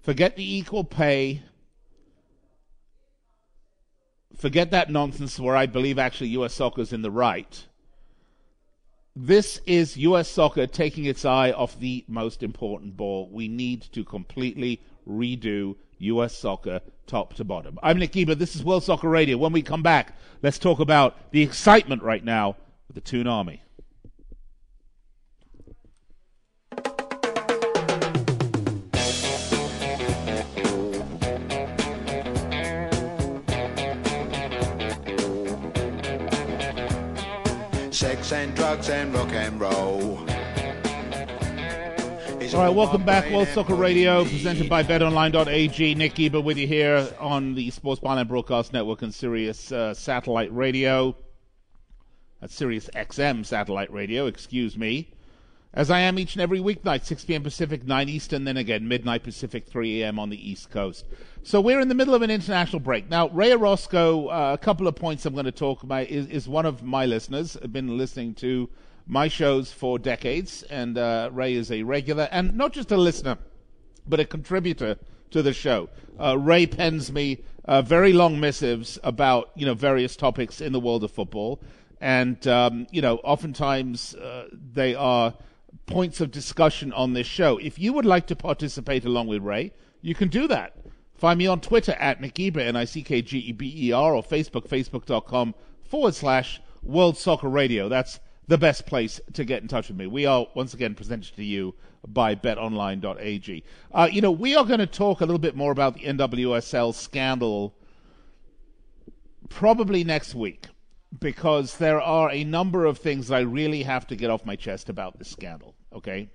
Forget 0.00 0.36
the 0.36 0.56
equal 0.56 0.84
pay. 0.84 1.42
Forget 4.34 4.70
that 4.70 4.90
nonsense 4.90 5.38
where 5.38 5.56
I 5.56 5.66
believe 5.66 5.98
actually 5.98 6.28
U.S. 6.28 6.54
Soccer 6.54 6.80
is 6.80 6.92
in 6.92 7.02
the 7.02 7.10
right 7.10 7.66
this 9.16 9.60
is 9.64 9.96
US 9.96 10.28
soccer 10.28 10.66
taking 10.66 11.04
its 11.04 11.24
eye 11.24 11.52
off 11.52 11.78
the 11.78 12.04
most 12.08 12.42
important 12.42 12.96
ball. 12.96 13.28
We 13.30 13.46
need 13.46 13.82
to 13.92 14.04
completely 14.04 14.80
redo 15.08 15.76
US 15.98 16.36
soccer 16.36 16.80
top 17.06 17.34
to 17.34 17.44
bottom. 17.44 17.78
I'm 17.82 17.98
Nick 17.98 18.12
Geber. 18.12 18.34
This 18.34 18.56
is 18.56 18.64
World 18.64 18.82
Soccer 18.82 19.08
Radio. 19.08 19.36
When 19.36 19.52
we 19.52 19.62
come 19.62 19.82
back, 19.82 20.16
let's 20.42 20.58
talk 20.58 20.80
about 20.80 21.30
the 21.30 21.42
excitement 21.42 22.02
right 22.02 22.24
now 22.24 22.56
with 22.88 22.96
the 22.96 23.00
Toon 23.00 23.28
Army. 23.28 23.62
Sex 38.14 38.32
and 38.32 38.54
drugs 38.54 38.90
and 38.90 39.12
rock 39.12 39.32
and 39.32 39.60
roll. 39.60 40.18
All 42.54 42.60
right, 42.60 42.68
welcome 42.68 43.04
back. 43.04 43.28
World 43.32 43.48
Soccer 43.48 43.74
Radio, 43.74 44.22
presented 44.22 44.68
by 44.68 44.84
BetOnline.ag. 44.84 45.96
Nick 45.96 46.14
Geber 46.14 46.40
with 46.40 46.56
you 46.56 46.68
here 46.68 47.08
on 47.18 47.56
the 47.56 47.70
Sports 47.70 48.00
Byline 48.00 48.28
Broadcast 48.28 48.72
Network 48.72 49.02
and 49.02 49.12
Sirius 49.12 49.72
uh, 49.72 49.94
Satellite 49.94 50.54
Radio. 50.54 51.16
That's 52.40 52.54
Sirius 52.54 52.88
XM 52.94 53.44
Satellite 53.44 53.92
Radio, 53.92 54.26
excuse 54.26 54.78
me 54.78 55.13
as 55.74 55.90
I 55.90 56.00
am 56.00 56.18
each 56.20 56.34
and 56.34 56.42
every 56.42 56.60
weeknight, 56.60 57.04
6 57.04 57.24
p.m. 57.24 57.42
Pacific, 57.42 57.84
9 57.84 58.08
Eastern, 58.08 58.44
then 58.44 58.56
again, 58.56 58.86
midnight 58.86 59.24
Pacific, 59.24 59.66
3 59.66 60.02
a.m. 60.02 60.20
on 60.20 60.30
the 60.30 60.50
East 60.50 60.70
Coast. 60.70 61.04
So 61.42 61.60
we're 61.60 61.80
in 61.80 61.88
the 61.88 61.96
middle 61.96 62.14
of 62.14 62.22
an 62.22 62.30
international 62.30 62.78
break. 62.78 63.10
Now, 63.10 63.28
Ray 63.28 63.52
Orozco, 63.52 64.28
uh, 64.28 64.52
a 64.54 64.58
couple 64.58 64.86
of 64.86 64.94
points 64.94 65.26
I'm 65.26 65.34
going 65.34 65.46
to 65.46 65.52
talk 65.52 65.82
about, 65.82 66.06
is, 66.06 66.28
is 66.28 66.48
one 66.48 66.64
of 66.64 66.84
my 66.84 67.06
listeners. 67.06 67.58
I've 67.60 67.72
been 67.72 67.98
listening 67.98 68.34
to 68.34 68.70
my 69.08 69.26
shows 69.26 69.72
for 69.72 69.98
decades, 69.98 70.62
and 70.62 70.96
uh, 70.96 71.30
Ray 71.32 71.54
is 71.54 71.72
a 71.72 71.82
regular, 71.82 72.28
and 72.30 72.56
not 72.56 72.72
just 72.72 72.92
a 72.92 72.96
listener, 72.96 73.36
but 74.06 74.20
a 74.20 74.24
contributor 74.24 74.96
to 75.32 75.42
the 75.42 75.52
show. 75.52 75.88
Uh, 76.20 76.38
Ray 76.38 76.66
pens 76.66 77.10
me 77.10 77.42
uh, 77.64 77.82
very 77.82 78.12
long 78.12 78.38
missives 78.38 78.96
about, 79.02 79.50
you 79.56 79.66
know, 79.66 79.74
various 79.74 80.14
topics 80.14 80.60
in 80.60 80.72
the 80.72 80.80
world 80.80 81.02
of 81.02 81.10
football. 81.10 81.60
And, 82.00 82.46
um, 82.46 82.86
you 82.92 83.02
know, 83.02 83.16
oftentimes 83.24 84.14
uh, 84.14 84.48
they 84.52 84.94
are 84.94 85.34
points 85.86 86.20
of 86.20 86.30
discussion 86.30 86.92
on 86.92 87.12
this 87.12 87.26
show. 87.26 87.58
If 87.58 87.78
you 87.78 87.92
would 87.92 88.06
like 88.06 88.26
to 88.28 88.36
participate 88.36 89.04
along 89.04 89.28
with 89.28 89.42
Ray, 89.42 89.72
you 90.00 90.14
can 90.14 90.28
do 90.28 90.48
that. 90.48 90.76
Find 91.14 91.38
me 91.38 91.46
on 91.46 91.60
Twitter 91.60 91.92
at 91.92 92.20
Nick 92.20 92.34
Geber, 92.34 92.60
N-I-C-K-G-E-B-E-R, 92.60 94.14
or 94.14 94.22
Facebook, 94.22 94.68
facebook.com 94.68 95.54
forward 95.84 96.14
slash 96.14 96.60
World 96.82 97.16
Soccer 97.16 97.48
Radio. 97.48 97.88
That's 97.88 98.20
the 98.46 98.58
best 98.58 98.86
place 98.86 99.20
to 99.32 99.44
get 99.44 99.62
in 99.62 99.68
touch 99.68 99.88
with 99.88 99.96
me. 99.96 100.06
We 100.06 100.26
are, 100.26 100.46
once 100.54 100.74
again, 100.74 100.94
presented 100.94 101.34
to 101.36 101.44
you 101.44 101.74
by 102.06 102.34
betonline.ag. 102.34 103.64
Uh, 103.92 104.08
you 104.10 104.20
know, 104.20 104.32
we 104.32 104.54
are 104.54 104.64
going 104.64 104.80
to 104.80 104.86
talk 104.86 105.20
a 105.20 105.24
little 105.24 105.38
bit 105.38 105.56
more 105.56 105.72
about 105.72 105.94
the 105.94 106.00
NWSL 106.00 106.94
scandal 106.94 107.74
probably 109.48 110.04
next 110.04 110.34
week 110.34 110.66
because 111.20 111.76
there 111.78 112.00
are 112.00 112.30
a 112.30 112.44
number 112.44 112.84
of 112.84 112.98
things 112.98 113.28
that 113.28 113.36
I 113.36 113.40
really 113.40 113.84
have 113.84 114.06
to 114.08 114.16
get 114.16 114.30
off 114.30 114.44
my 114.44 114.56
chest 114.56 114.88
about 114.88 115.18
this 115.18 115.30
scandal. 115.30 115.73
Okay, 115.94 116.28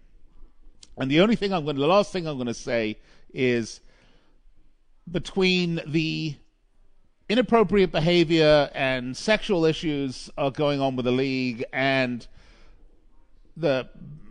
and 0.97 1.09
the 1.09 1.21
only 1.21 1.35
thing 1.35 1.53
I'm 1.53 1.63
going, 1.63 1.75
to, 1.75 1.81
the 1.81 1.87
last 1.87 2.11
thing 2.11 2.27
I'm 2.27 2.35
going 2.35 2.47
to 2.47 2.53
say 2.53 2.97
is 3.33 3.79
between 5.09 5.81
the 5.87 6.35
inappropriate 7.29 7.91
behavior 7.91 8.69
and 8.73 9.15
sexual 9.15 9.65
issues 9.65 10.29
are 10.37 10.51
going 10.51 10.81
on 10.81 10.95
with 10.95 11.05
the 11.05 11.11
league 11.11 11.63
and 11.71 12.27
the 13.55 13.87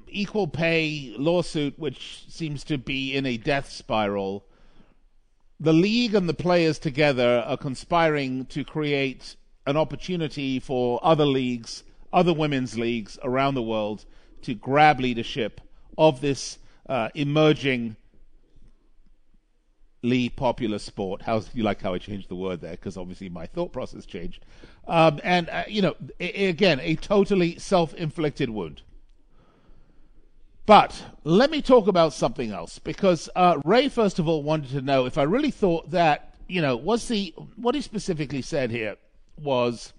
equal 0.08 0.46
pay 0.46 1.14
lawsuit, 1.16 1.78
which 1.78 2.24
seems 2.28 2.64
to 2.64 2.76
be 2.76 3.14
in 3.14 3.24
a 3.24 3.36
death 3.36 3.70
spiral. 3.70 4.44
The 5.60 5.72
league 5.72 6.14
and 6.14 6.28
the 6.28 6.34
players 6.34 6.78
together 6.78 7.44
are 7.46 7.56
conspiring 7.56 8.46
to 8.46 8.64
create 8.64 9.36
an 9.66 9.76
opportunity 9.76 10.58
for 10.58 11.00
other 11.02 11.26
leagues, 11.26 11.84
other 12.12 12.32
women's 12.32 12.78
leagues 12.78 13.18
around 13.22 13.54
the 13.54 13.62
world 13.62 14.04
to 14.42 14.54
grab 14.54 15.00
leadership 15.00 15.60
of 15.96 16.20
this 16.20 16.58
uh, 16.88 17.08
emerging 17.14 17.96
popular 20.36 20.78
sport. 20.78 21.22
How 21.22 21.42
you 21.52 21.62
like 21.62 21.82
how 21.82 21.94
I 21.94 21.98
changed 21.98 22.28
the 22.28 22.36
word 22.36 22.60
there? 22.60 22.72
Because 22.72 22.96
obviously 22.96 23.28
my 23.28 23.46
thought 23.46 23.72
process 23.72 24.06
changed. 24.06 24.44
Um, 24.86 25.20
and 25.24 25.48
uh, 25.50 25.64
you 25.68 25.82
know, 25.82 25.96
again, 26.20 26.80
a 26.80 26.94
totally 26.96 27.58
self-inflicted 27.58 28.50
wound. 28.50 28.82
But 30.66 31.02
let 31.24 31.50
me 31.50 31.62
talk 31.62 31.88
about 31.88 32.12
something 32.12 32.52
else 32.52 32.78
because 32.78 33.28
uh, 33.34 33.58
Ray, 33.64 33.88
first 33.88 34.18
of 34.18 34.28
all, 34.28 34.42
wanted 34.42 34.70
to 34.70 34.82
know 34.82 35.06
if 35.06 35.16
I 35.18 35.22
really 35.22 35.50
thought 35.50 35.90
that 35.90 36.34
you 36.46 36.60
know 36.62 36.76
was 36.76 37.08
the 37.08 37.34
what 37.56 37.74
he 37.74 37.80
specifically 37.80 38.42
said 38.42 38.70
here 38.70 38.96
was. 39.36 39.92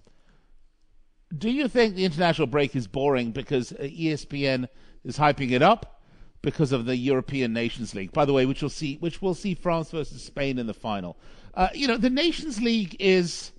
Do 1.36 1.50
you 1.50 1.68
think 1.68 1.94
the 1.94 2.04
international 2.04 2.46
break 2.46 2.74
is 2.74 2.86
boring 2.86 3.30
because 3.30 3.72
uh, 3.72 3.76
ESPN 3.82 4.68
is 5.04 5.18
hyping 5.18 5.52
it 5.52 5.62
up 5.62 6.00
because 6.42 6.72
of 6.72 6.86
the 6.86 6.96
European 6.96 7.52
Nations 7.52 7.94
League? 7.94 8.12
By 8.12 8.24
the 8.24 8.32
way, 8.32 8.46
which 8.46 8.62
will 8.62 8.68
see 8.68 8.96
which 8.96 9.22
will 9.22 9.34
see 9.34 9.54
France 9.54 9.90
versus 9.90 10.22
Spain 10.22 10.58
in 10.58 10.66
the 10.66 10.74
final. 10.74 11.16
Uh, 11.54 11.68
you 11.74 11.86
know, 11.86 11.96
the 11.96 12.10
Nations 12.10 12.60
League 12.60 12.96
is. 12.98 13.52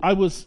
I 0.00 0.14
was 0.14 0.46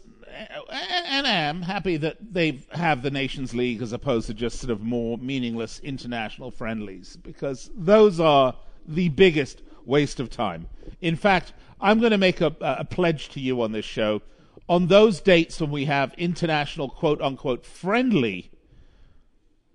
and 0.70 1.26
am 1.26 1.62
happy 1.62 1.96
that 1.96 2.16
they 2.32 2.60
have 2.70 3.02
the 3.02 3.10
Nations 3.10 3.54
League 3.54 3.82
as 3.82 3.92
opposed 3.92 4.26
to 4.26 4.34
just 4.34 4.58
sort 4.58 4.70
of 4.70 4.82
more 4.82 5.18
meaningless 5.18 5.78
international 5.80 6.50
friendlies 6.50 7.16
because 7.16 7.70
those 7.74 8.20
are 8.20 8.54
the 8.86 9.08
biggest 9.10 9.62
waste 9.84 10.20
of 10.20 10.30
time. 10.30 10.66
In 11.00 11.16
fact, 11.16 11.52
I'm 11.80 12.00
going 12.00 12.12
to 12.12 12.18
make 12.18 12.40
a, 12.40 12.54
a 12.60 12.84
pledge 12.84 13.28
to 13.30 13.40
you 13.40 13.62
on 13.62 13.72
this 13.72 13.84
show. 13.84 14.22
On 14.68 14.88
those 14.88 15.20
dates 15.20 15.60
when 15.60 15.70
we 15.70 15.84
have 15.84 16.12
international 16.14 16.88
quote 16.88 17.20
unquote 17.20 17.64
friendly 17.64 18.50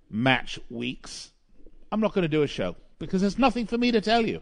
match 0.09 0.59
weeks, 0.69 1.31
I'm 1.91 1.99
not 2.01 2.13
going 2.13 2.23
to 2.23 2.27
do 2.27 2.43
a 2.43 2.47
show 2.47 2.75
because 2.99 3.21
there's 3.21 3.39
nothing 3.39 3.65
for 3.67 3.77
me 3.77 3.91
to 3.91 4.01
tell 4.01 4.25
you. 4.25 4.41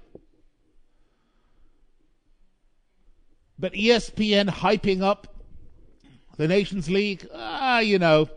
But 3.59 3.73
ESPN 3.73 4.49
hyping 4.49 5.01
up 5.01 5.35
the 6.37 6.47
Nations 6.47 6.89
League, 6.89 7.27
ah, 7.33 7.75
uh, 7.75 7.79
you 7.79 7.99
know, 7.99 8.29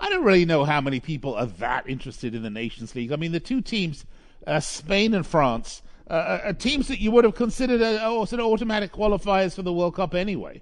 I 0.00 0.10
don't 0.10 0.24
really 0.24 0.44
know 0.44 0.64
how 0.64 0.80
many 0.80 0.98
people 0.98 1.34
are 1.34 1.46
that 1.46 1.88
interested 1.88 2.34
in 2.34 2.42
the 2.42 2.50
Nations 2.50 2.94
League. 2.94 3.12
I 3.12 3.16
mean, 3.16 3.32
the 3.32 3.40
two 3.40 3.60
teams, 3.60 4.04
uh, 4.46 4.60
Spain 4.60 5.14
and 5.14 5.24
France, 5.24 5.80
uh, 6.10 6.14
are 6.14 6.46
uh, 6.46 6.48
uh, 6.48 6.52
teams 6.52 6.88
that 6.88 7.00
you 7.00 7.10
would 7.12 7.24
have 7.24 7.36
considered 7.36 7.80
a, 7.80 7.98
sort 8.00 8.34
of 8.34 8.40
automatic 8.40 8.92
qualifiers 8.92 9.54
for 9.54 9.62
the 9.62 9.72
World 9.72 9.94
Cup 9.94 10.14
anyway. 10.14 10.60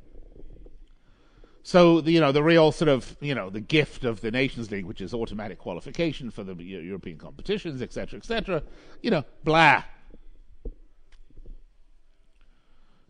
So 1.62 2.00
the, 2.00 2.10
you 2.10 2.20
know 2.20 2.32
the 2.32 2.42
real 2.42 2.72
sort 2.72 2.88
of 2.88 3.16
you 3.20 3.34
know 3.34 3.48
the 3.48 3.60
gift 3.60 4.04
of 4.04 4.20
the 4.20 4.30
Nations 4.30 4.70
League, 4.70 4.84
which 4.84 5.00
is 5.00 5.14
automatic 5.14 5.58
qualification 5.58 6.30
for 6.30 6.42
the 6.42 6.54
European 6.54 7.18
competitions, 7.18 7.80
etc., 7.82 8.18
etc. 8.18 8.62
You 9.00 9.10
know, 9.10 9.24
blah. 9.44 9.84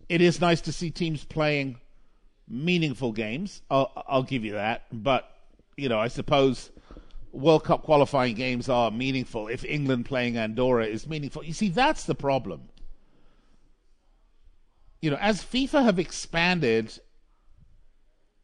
It 0.09 0.21
is 0.21 0.43
nice 0.43 0.61
to 0.63 0.73
see 0.73 0.91
teams 0.91 1.25
playing 1.25 1.79
meaningful 2.47 3.13
games. 3.13 3.63
I'll, 3.71 3.91
I'll 4.07 4.23
give 4.23 4.45
you 4.45 4.53
that. 4.53 4.85
But, 4.93 5.31
you 5.77 5.89
know, 5.89 5.99
I 5.99 6.09
suppose 6.09 6.71
World 7.33 7.65
Cup 7.65 7.83
qualifying 7.83 8.35
games 8.35 8.69
are 8.69 8.91
meaningful 8.91 9.49
if 9.49 9.65
England 9.65 10.05
playing 10.05 10.37
Andorra 10.37 10.85
is 10.85 11.07
meaningful. 11.07 11.43
You 11.43 11.55
see, 11.55 11.71
that's 11.71 12.05
the 12.05 12.15
problem. 12.15 12.69
You 15.01 15.11
know, 15.11 15.17
as 15.17 15.43
FIFA 15.43 15.85
have 15.85 15.99
expanded 15.99 16.93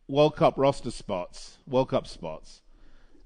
World 0.08 0.36
Cup 0.36 0.54
roster 0.56 0.90
spots, 0.90 1.58
World 1.66 1.90
Cup 1.90 2.06
spots, 2.06 2.62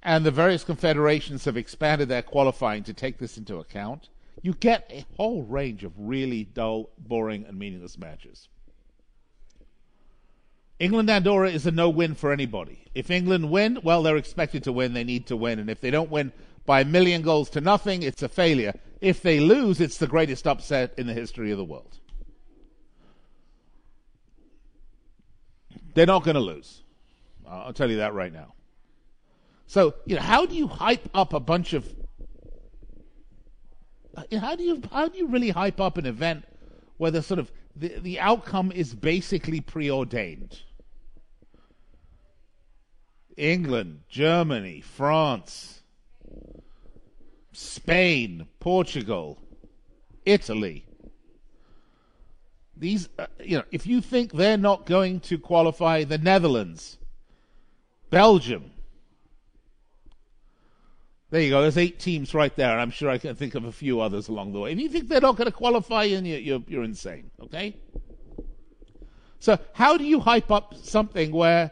and 0.02 0.26
the 0.26 0.32
various 0.32 0.64
confederations 0.64 1.44
have 1.44 1.56
expanded 1.56 2.08
their 2.08 2.22
qualifying 2.22 2.82
to 2.84 2.92
take 2.92 3.18
this 3.18 3.38
into 3.38 3.58
account, 3.58 4.08
you 4.42 4.54
get 4.54 4.90
a 4.90 5.06
whole 5.16 5.44
range 5.44 5.84
of 5.84 5.92
really 5.96 6.42
dull, 6.42 6.90
boring, 6.98 7.44
and 7.46 7.56
meaningless 7.56 7.96
matches. 7.96 8.48
England 10.80 11.08
Andorra 11.08 11.48
is 11.48 11.64
a 11.66 11.70
no 11.70 11.88
win 11.88 12.16
for 12.16 12.32
anybody. 12.32 12.84
If 12.92 13.12
England 13.12 13.52
win, 13.52 13.78
well, 13.84 14.02
they're 14.02 14.16
expected 14.16 14.64
to 14.64 14.72
win. 14.72 14.94
They 14.94 15.04
need 15.04 15.28
to 15.28 15.36
win. 15.36 15.60
And 15.60 15.70
if 15.70 15.80
they 15.80 15.92
don't 15.92 16.10
win 16.10 16.32
by 16.66 16.80
a 16.80 16.84
million 16.84 17.22
goals 17.22 17.50
to 17.50 17.60
nothing, 17.60 18.02
it's 18.02 18.24
a 18.24 18.28
failure. 18.28 18.74
If 19.00 19.22
they 19.22 19.38
lose, 19.38 19.80
it's 19.80 19.98
the 19.98 20.08
greatest 20.08 20.48
upset 20.48 20.94
in 20.98 21.06
the 21.06 21.14
history 21.14 21.52
of 21.52 21.58
the 21.58 21.64
world. 21.64 22.00
They're 25.94 26.06
not 26.06 26.24
going 26.24 26.34
to 26.34 26.40
lose. 26.40 26.82
I'll 27.48 27.72
tell 27.72 27.90
you 27.90 27.98
that 27.98 28.14
right 28.14 28.32
now. 28.32 28.54
So, 29.66 29.94
you 30.06 30.16
know, 30.16 30.22
how 30.22 30.46
do 30.46 30.54
you 30.54 30.66
hype 30.66 31.08
up 31.14 31.32
a 31.32 31.40
bunch 31.40 31.72
of 31.72 31.88
uh, 34.16 34.24
how 34.38 34.54
do 34.54 34.62
you 34.62 34.82
how 34.90 35.08
do 35.08 35.16
you 35.16 35.26
really 35.26 35.50
hype 35.50 35.80
up 35.80 35.96
an 35.96 36.06
event 36.06 36.44
where 36.98 37.10
the 37.10 37.22
sort 37.22 37.40
of 37.40 37.50
the, 37.74 37.98
the 38.00 38.20
outcome 38.20 38.70
is 38.72 38.94
basically 38.94 39.60
preordained? 39.60 40.60
England, 43.36 44.02
Germany, 44.08 44.82
France, 44.82 45.80
Spain, 47.52 48.46
Portugal, 48.60 49.38
Italy. 50.26 50.84
These, 52.82 53.08
uh, 53.16 53.26
you 53.38 53.58
know, 53.58 53.64
if 53.70 53.86
you 53.86 54.00
think 54.00 54.32
they're 54.32 54.58
not 54.58 54.86
going 54.86 55.20
to 55.20 55.38
qualify, 55.38 56.02
the 56.02 56.18
Netherlands, 56.18 56.98
Belgium. 58.10 58.72
There 61.30 61.40
you 61.40 61.50
go. 61.50 61.62
There's 61.62 61.78
eight 61.78 62.00
teams 62.00 62.34
right 62.34 62.54
there, 62.56 62.72
and 62.72 62.80
I'm 62.80 62.90
sure 62.90 63.08
I 63.08 63.18
can 63.18 63.36
think 63.36 63.54
of 63.54 63.64
a 63.64 63.70
few 63.70 64.00
others 64.00 64.26
along 64.26 64.52
the 64.52 64.58
way. 64.58 64.72
If 64.72 64.80
you 64.80 64.88
think 64.88 65.08
they're 65.08 65.20
not 65.20 65.36
going 65.36 65.46
to 65.46 65.52
qualify, 65.52 66.02
you're, 66.02 66.22
you're, 66.22 66.64
you're 66.66 66.82
insane. 66.82 67.30
Okay. 67.40 67.76
So 69.38 69.60
how 69.74 69.96
do 69.96 70.02
you 70.02 70.18
hype 70.18 70.50
up 70.50 70.74
something 70.74 71.30
where 71.30 71.70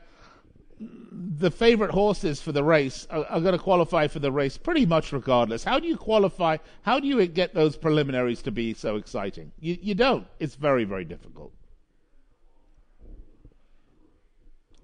the 1.13 1.51
favorite 1.51 1.91
horses 1.91 2.41
for 2.41 2.53
the 2.53 2.63
race 2.63 3.07
are, 3.11 3.25
are 3.25 3.41
going 3.41 3.57
to 3.57 3.59
qualify 3.59 4.07
for 4.07 4.21
the 4.21 4.31
race 4.31 4.57
pretty 4.57 4.87
much 4.87 5.13
regardless. 5.13 5.65
How 5.65 5.81
do 5.81 5.89
you 5.89 5.97
qualify? 5.97 6.59
How 6.83 7.01
do 7.01 7.09
you 7.09 7.27
get 7.27 7.53
those 7.53 7.77
preliminaries 7.77 8.43
to 8.43 8.51
be 8.51 8.75
so 8.75 8.97
exciting? 8.97 9.53
You, 9.59 9.77
you 9.81 9.95
don't. 9.95 10.27
It's 10.39 10.55
very, 10.55 10.85
very 10.85 11.05
difficult. 11.05 11.53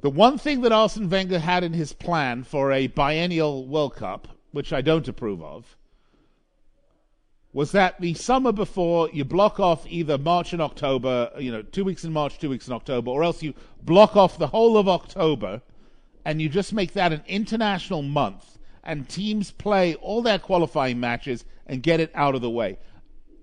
The 0.01 0.11
one 0.11 0.39
thing 0.39 0.61
that 0.62 0.73
Arsene 0.73 1.09
Wenger 1.09 1.39
had 1.39 1.65
in 1.65 1.73
his 1.73 1.93
plan 1.93 2.45
for 2.45 2.73
a 2.73 2.87
biennial 2.89 3.67
World 3.67 3.97
Cup, 3.97 4.29
which 4.51 4.73
I 4.73 4.81
don't 4.81 5.09
approve 5.09 5.43
of, 5.43 5.77
was 7.53 7.73
that 7.73 7.99
the 8.01 8.15
summer 8.15 8.53
before 8.53 9.09
you 9.12 9.25
block 9.25 9.59
off 9.59 9.87
either 9.89 10.19
March 10.19 10.53
and 10.53 10.61
October, 10.61 11.31
you 11.39 11.51
know, 11.51 11.62
two 11.62 11.85
weeks 11.85 12.05
in 12.05 12.12
March, 12.12 12.39
two 12.39 12.51
weeks 12.51 12.67
in 12.67 12.75
October, 12.75 13.11
or 13.11 13.25
else 13.25 13.43
you 13.43 13.55
block 13.83 14.15
off 14.15 14.39
the 14.39 14.49
whole 14.49 14.77
of 14.77 14.89
October 14.89 15.62
and 16.27 16.43
you 16.43 16.49
just 16.49 16.73
make 16.73 16.93
that 16.95 17.12
an 17.12 17.23
international 17.29 18.03
month 18.03 18.59
and 18.83 19.09
teams 19.09 19.53
play 19.53 19.95
all 19.95 20.23
their 20.23 20.41
qualifying 20.41 20.99
matches 20.99 21.45
and 21.69 21.85
get 21.85 22.01
it 22.01 22.11
out 22.17 22.35
of 22.35 22.41
the 22.41 22.51
way. 22.51 22.77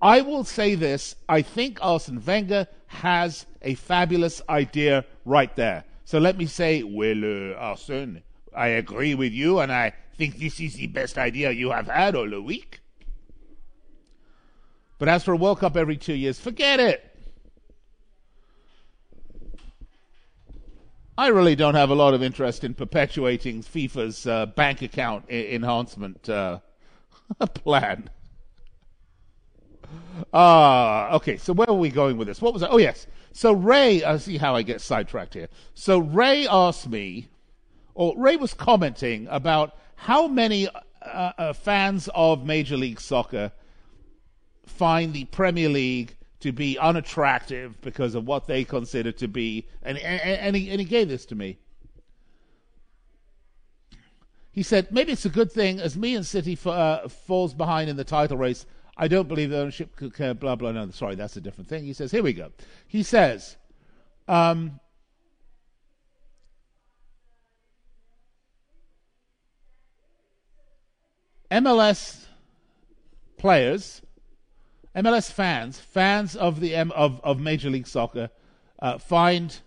I 0.02 0.20
will 0.20 0.44
say 0.44 0.76
this 0.76 1.16
I 1.30 1.44
think 1.44 1.80
Arsene 1.82 2.22
Wenger 2.24 2.68
has 2.88 3.46
a 3.62 3.76
fabulous 3.76 4.42
idea 4.50 5.06
right 5.24 5.56
there. 5.56 5.86
So 6.04 6.20
let 6.20 6.38
me 6.38 6.46
say, 6.46 6.84
well, 6.84 7.24
uh, 7.24 7.56
Arsene, 7.56 8.22
I 8.54 8.68
agree 8.68 9.16
with 9.16 9.32
you, 9.32 9.60
and 9.60 9.72
I 9.72 9.94
think 10.18 10.38
this 10.38 10.60
is 10.60 10.74
the 10.74 10.88
best 10.88 11.18
idea 11.18 11.52
you 11.52 11.72
have 11.72 11.88
had 11.88 12.16
all 12.16 12.30
the 12.30 12.42
week. 12.42 12.82
But 15.00 15.08
as 15.08 15.24
for 15.24 15.32
a 15.32 15.38
World 15.38 15.60
Cup 15.60 15.78
every 15.78 15.96
two 15.96 16.16
years, 16.16 16.38
forget 16.38 16.82
it. 16.82 17.13
I 21.18 21.28
really 21.28 21.56
don't 21.56 21.76
have 21.76 21.92
a 21.92 21.96
lot 21.96 22.14
of 22.14 22.24
interest 22.24 22.64
in 22.64 22.74
perpetuating 22.74 23.62
FIFA's 23.62 24.26
uh, 24.26 24.48
bank 24.48 24.82
account 24.82 25.26
I- 25.30 25.50
enhancement 25.52 26.28
uh, 26.28 26.60
plan. 27.54 28.10
Ah, 30.34 31.12
uh, 31.12 31.16
okay. 31.18 31.38
So 31.38 31.54
where 31.54 31.70
are 31.70 31.76
we 31.76 31.90
going 31.90 32.18
with 32.18 32.28
this? 32.28 32.42
What 32.42 32.54
was 32.54 32.62
that? 32.62 32.72
Oh, 32.72 32.78
yes. 32.78 33.06
So 33.32 33.52
Ray, 33.52 34.04
I 34.04 34.18
see 34.18 34.38
how 34.38 34.56
I 34.56 34.64
get 34.64 34.82
sidetracked 34.82 35.36
here. 35.36 35.50
So 35.76 36.00
Ray 36.00 36.48
asked 36.48 36.90
me, 36.90 37.30
or 37.94 38.16
Ray 38.18 38.36
was 38.36 38.56
commenting 38.56 39.28
about 39.30 39.78
how 39.96 40.28
many 40.28 40.68
uh, 40.68 41.32
uh 41.38 41.54
fans 41.54 42.10
of 42.16 42.46
Major 42.46 42.78
League 42.78 43.00
Soccer 43.00 43.52
find 44.66 45.14
the 45.14 45.26
Premier 45.26 45.70
League 45.70 46.16
to 46.44 46.52
be 46.52 46.78
unattractive 46.78 47.80
because 47.80 48.16
of 48.16 48.28
what 48.28 48.48
they 48.48 48.66
consider 48.66 49.14
to 49.14 49.30
be, 49.30 49.66
and, 49.82 49.98
and, 49.98 50.22
and, 50.22 50.56
he, 50.58 50.70
and 50.70 50.82
he 50.82 50.86
gave 50.86 51.08
this 51.08 51.26
to 51.26 51.36
me. 51.36 51.58
He 54.52 54.62
said, 54.62 54.92
maybe 54.92 55.14
it's 55.14 55.24
a 55.24 55.30
good 55.30 55.54
thing 55.54 55.80
as 55.80 55.96
me 55.96 56.16
and 56.16 56.26
City 56.26 56.54
f- 56.54 56.68
uh, 56.68 57.08
falls 57.08 57.54
behind 57.54 57.90
in 57.90 57.96
the 57.96 58.04
title 58.04 58.36
race. 58.36 58.66
I 58.98 59.08
don't 59.08 59.30
believe 59.30 59.52
the 59.52 59.60
ownership 59.60 59.96
could 59.96 60.14
care, 60.14 60.34
blah, 60.34 60.56
blah. 60.56 60.74
No, 60.74 60.92
sorry, 60.92 61.16
that's 61.16 61.38
a 61.38 61.42
different 61.42 61.70
thing. 61.70 61.86
He 61.86 61.94
says, 61.94 62.12
here 62.12 62.22
we 62.22 62.34
go. 62.34 62.52
He 62.88 63.04
says, 63.04 63.56
um, 64.28 64.82
MLS 71.50 72.26
players 73.38 74.02
MLS 74.96 75.32
fans, 75.32 75.80
fans 75.80 76.36
of 76.36 76.60
the 76.60 76.76
of 76.76 77.20
of 77.24 77.40
Major 77.40 77.70
League 77.70 77.88
Soccer, 77.88 78.30
uh, 78.80 78.98
find 78.98 79.60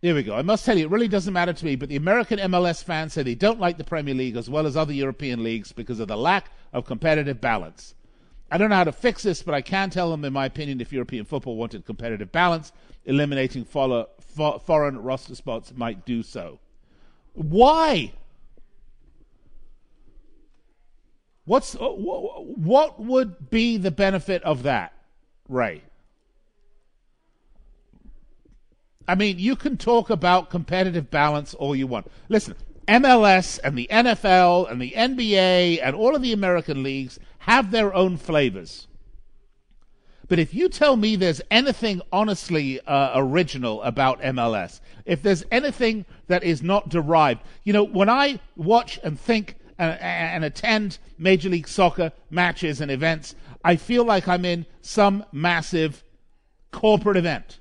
Here 0.00 0.14
we 0.14 0.22
go. 0.22 0.34
I 0.34 0.42
must 0.42 0.66
tell 0.66 0.76
you, 0.76 0.84
it 0.84 0.90
really 0.90 1.08
doesn't 1.08 1.32
matter 1.32 1.54
to 1.54 1.64
me, 1.64 1.76
but 1.76 1.88
the 1.88 1.96
American 1.96 2.38
MLS 2.38 2.84
fans 2.84 3.14
say 3.14 3.22
they 3.22 3.34
don't 3.34 3.58
like 3.58 3.78
the 3.78 3.84
Premier 3.84 4.14
League 4.14 4.36
as 4.36 4.50
well 4.50 4.66
as 4.66 4.76
other 4.76 4.92
European 4.92 5.42
leagues 5.42 5.72
because 5.72 5.98
of 5.98 6.08
the 6.08 6.16
lack 6.16 6.50
of 6.74 6.84
competitive 6.84 7.40
balance. 7.40 7.94
I 8.50 8.58
don't 8.58 8.68
know 8.68 8.76
how 8.76 8.84
to 8.84 8.92
fix 8.92 9.22
this, 9.22 9.42
but 9.42 9.54
I 9.54 9.62
can 9.62 9.88
tell 9.90 10.10
them, 10.10 10.24
in 10.24 10.32
my 10.32 10.44
opinion, 10.44 10.80
if 10.80 10.92
European 10.92 11.24
football 11.24 11.56
wanted 11.56 11.86
competitive 11.86 12.30
balance, 12.30 12.70
eliminating 13.06 13.64
follow, 13.64 14.08
fo- 14.20 14.58
foreign 14.58 14.98
roster 14.98 15.34
spots 15.34 15.72
might 15.74 16.04
do 16.04 16.22
so. 16.22 16.60
Why? 17.32 18.12
What's 21.44 21.74
uh, 21.74 21.88
what 21.88 23.00
would 23.00 23.50
be 23.50 23.76
the 23.76 23.90
benefit 23.90 24.42
of 24.44 24.62
that, 24.62 24.92
Ray? 25.48 25.82
I 29.06 29.14
mean, 29.14 29.38
you 29.38 29.54
can 29.54 29.76
talk 29.76 30.08
about 30.08 30.48
competitive 30.48 31.10
balance 31.10 31.52
all 31.52 31.76
you 31.76 31.86
want. 31.86 32.06
Listen, 32.30 32.54
MLS 32.88 33.58
and 33.62 33.76
the 33.76 33.88
NFL 33.90 34.70
and 34.70 34.80
the 34.80 34.92
NBA 34.92 35.80
and 35.82 35.94
all 35.94 36.16
of 36.16 36.22
the 36.22 36.32
American 36.32 36.82
leagues 36.82 37.18
have 37.40 37.70
their 37.70 37.94
own 37.94 38.16
flavors. 38.16 38.88
But 40.26 40.38
if 40.38 40.54
you 40.54 40.70
tell 40.70 40.96
me 40.96 41.16
there's 41.16 41.42
anything 41.50 42.00
honestly 42.10 42.80
uh, 42.80 43.12
original 43.14 43.82
about 43.82 44.22
MLS, 44.22 44.80
if 45.04 45.22
there's 45.22 45.44
anything 45.50 46.06
that 46.28 46.42
is 46.42 46.62
not 46.62 46.88
derived, 46.88 47.42
you 47.62 47.74
know, 47.74 47.84
when 47.84 48.08
I 48.08 48.40
watch 48.56 48.98
and 49.04 49.20
think 49.20 49.56
and, 49.78 50.00
and 50.00 50.44
attend 50.44 50.98
Major 51.18 51.48
League 51.48 51.68
Soccer 51.68 52.12
matches 52.30 52.80
and 52.80 52.90
events, 52.90 53.34
I 53.64 53.76
feel 53.76 54.04
like 54.04 54.28
I'm 54.28 54.44
in 54.44 54.66
some 54.82 55.24
massive 55.32 56.04
corporate 56.70 57.16
event. 57.16 57.60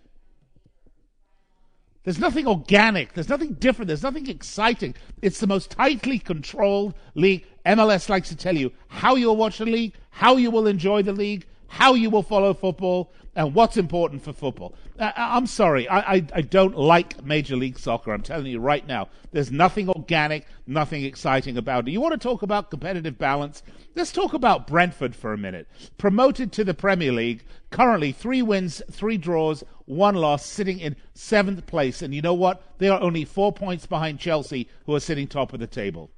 There's 2.03 2.19
nothing 2.19 2.47
organic. 2.47 3.13
There's 3.13 3.29
nothing 3.29 3.53
different. 3.53 3.87
There's 3.87 4.03
nothing 4.03 4.27
exciting. 4.27 4.95
It's 5.21 5.39
the 5.39 5.47
most 5.47 5.71
tightly 5.71 6.19
controlled 6.19 6.95
league. 7.15 7.45
MLS 7.65 8.09
likes 8.09 8.27
to 8.29 8.35
tell 8.35 8.57
you 8.57 8.73
how 8.89 9.15
you'll 9.15 9.37
watch 9.37 9.59
the 9.59 9.65
league, 9.65 9.93
how 10.09 10.35
you 10.35 10.51
will 10.51 10.67
enjoy 10.67 11.01
the 11.01 11.13
league, 11.13 11.45
how 11.73 11.95
you 11.95 12.07
will 12.11 12.21
follow 12.21 12.53
football, 12.53 13.11
and 13.35 13.55
what's 13.55 13.77
important 13.77 14.21
for 14.21 14.31
football. 14.31 14.75
Uh, 14.99 15.11
I'm 15.15 15.47
sorry, 15.47 15.87
I, 15.87 16.13
I, 16.13 16.27
I, 16.35 16.41
don't 16.41 16.77
like 16.77 17.25
Major 17.25 17.55
League 17.55 17.79
Soccer. 17.79 18.13
I'm 18.13 18.21
telling 18.21 18.45
you 18.45 18.59
right 18.59 18.85
now, 18.85 19.09
there's 19.31 19.51
nothing 19.51 19.89
organic, 19.89 20.45
nothing 20.67 21.03
exciting 21.03 21.57
about 21.57 21.87
it. 21.87 21.91
You 21.91 21.99
want 21.99 22.11
to 22.11 22.19
talk 22.19 22.43
about 22.43 22.69
competitive 22.69 23.17
balance? 23.17 23.63
Let's 23.95 24.11
talk 24.11 24.35
about 24.35 24.67
Brentford 24.67 25.15
for 25.15 25.33
a 25.33 25.37
minute. 25.37 25.67
Promoted 25.97 26.51
to 26.51 26.63
the 26.63 26.75
Premier 26.75 27.11
League, 27.11 27.43
currently 27.71 28.11
three 28.11 28.43
wins, 28.43 28.83
three 28.91 29.17
draws, 29.17 29.63
one 29.85 30.13
loss, 30.13 30.45
sitting 30.45 30.79
in 30.79 30.95
seventh 31.15 31.65
place. 31.65 32.03
And 32.03 32.13
you 32.13 32.21
know 32.21 32.35
what? 32.35 32.61
They 32.77 32.89
are 32.89 33.01
only 33.01 33.25
four 33.25 33.51
points 33.51 33.87
behind 33.87 34.19
Chelsea, 34.19 34.69
who 34.85 34.93
are 34.93 34.99
sitting 34.99 35.25
top 35.25 35.53
of 35.53 35.59
the 35.59 35.65
table. 35.65 36.11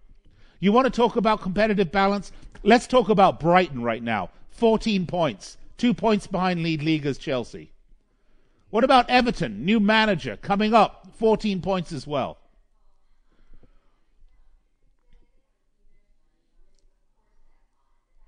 You 0.60 0.74
want 0.74 0.84
to 0.84 0.92
talk 0.92 1.16
about 1.16 1.42
competitive 1.42 1.94
balance? 1.94 2.34
Let's 2.62 2.88
talk 2.88 3.08
about 3.08 3.40
Brighton 3.40 3.82
right 3.82 4.04
now. 4.04 4.32
14 4.56 5.06
points, 5.06 5.58
two 5.78 5.94
points 5.94 6.28
behind 6.28 6.64
lead 6.64 6.82
leaguers 6.82 7.18
Chelsea. 7.18 7.72
What 8.70 8.84
about 8.84 9.10
Everton? 9.10 9.64
New 9.64 9.80
manager 9.80 10.38
coming 10.38 10.74
up, 10.74 11.08
14 11.18 11.62
points 11.62 11.92
as 11.92 12.06
well. 12.06 12.38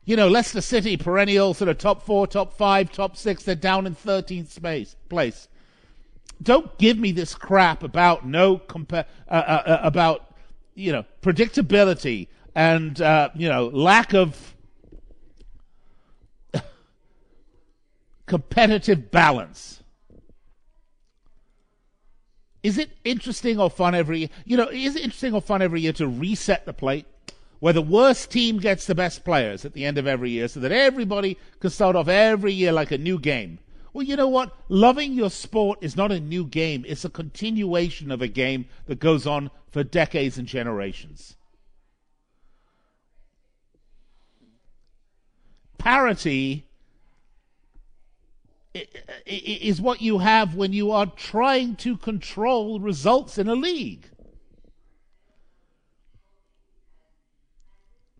You 0.05 0.15
know, 0.15 0.29
Leicester 0.29 0.61
City, 0.61 0.95
perennial 0.95 1.53
sort 1.53 1.67
of 1.67 1.77
top 1.77 2.01
four, 2.01 2.27
top 2.27 2.53
five, 2.53 2.93
top 2.93 3.17
six, 3.17 3.43
they're 3.43 3.55
down 3.55 3.85
in 3.85 3.93
13th 3.93 4.47
space, 4.47 4.95
place. 5.09 5.49
Don't 6.41 6.77
give 6.77 6.97
me 6.97 7.11
this 7.11 7.35
crap 7.35 7.83
about 7.83 8.25
no 8.25 8.57
compa- 8.57 9.05
uh, 9.27 9.31
uh, 9.33 9.63
uh, 9.65 9.79
about 9.83 10.37
you 10.75 10.91
know 10.91 11.03
predictability 11.21 12.27
and 12.55 13.01
uh, 13.01 13.29
you 13.35 13.49
know 13.49 13.67
lack 13.67 14.13
of 14.13 14.55
competitive 18.27 19.09
balance. 19.09 19.81
Is 22.61 22.77
it 22.77 22.91
interesting 23.03 23.59
or 23.59 23.69
fun 23.69 23.95
every 23.95 24.19
year? 24.19 24.29
You 24.45 24.57
know, 24.57 24.67
is 24.67 24.95
it 24.95 25.03
interesting 25.03 25.33
or 25.33 25.41
fun 25.41 25.61
every 25.61 25.81
year 25.81 25.93
to 25.93 26.07
reset 26.07 26.65
the 26.65 26.73
plate? 26.73 27.05
Where 27.59 27.73
the 27.73 27.81
worst 27.81 28.29
team 28.29 28.59
gets 28.59 28.85
the 28.85 28.93
best 28.93 29.25
players 29.25 29.65
at 29.65 29.73
the 29.73 29.85
end 29.85 29.97
of 29.97 30.05
every 30.05 30.29
year 30.29 30.47
so 30.47 30.59
that 30.59 30.71
everybody 30.71 31.37
can 31.59 31.71
start 31.71 31.95
off 31.95 32.07
every 32.07 32.53
year 32.53 32.71
like 32.71 32.91
a 32.91 32.97
new 32.97 33.17
game. 33.17 33.59
Well, 33.93 34.05
you 34.05 34.15
know 34.15 34.27
what? 34.27 34.55
Loving 34.69 35.13
your 35.13 35.31
sport 35.31 35.79
is 35.81 35.95
not 35.95 36.11
a 36.11 36.19
new 36.19 36.45
game, 36.45 36.85
it's 36.87 37.05
a 37.05 37.09
continuation 37.09 38.11
of 38.11 38.21
a 38.21 38.27
game 38.27 38.65
that 38.85 38.99
goes 38.99 39.25
on 39.25 39.49
for 39.71 39.83
decades 39.83 40.37
and 40.37 40.47
generations. 40.47 41.35
Parity 45.79 46.66
is 49.25 49.81
what 49.81 50.01
you 50.01 50.19
have 50.19 50.55
when 50.55 50.73
you 50.73 50.91
are 50.91 51.05
trying 51.05 51.75
to 51.77 51.97
control 51.97 52.79
results 52.79 53.37
in 53.37 53.47
a 53.47 53.55
league. 53.55 54.09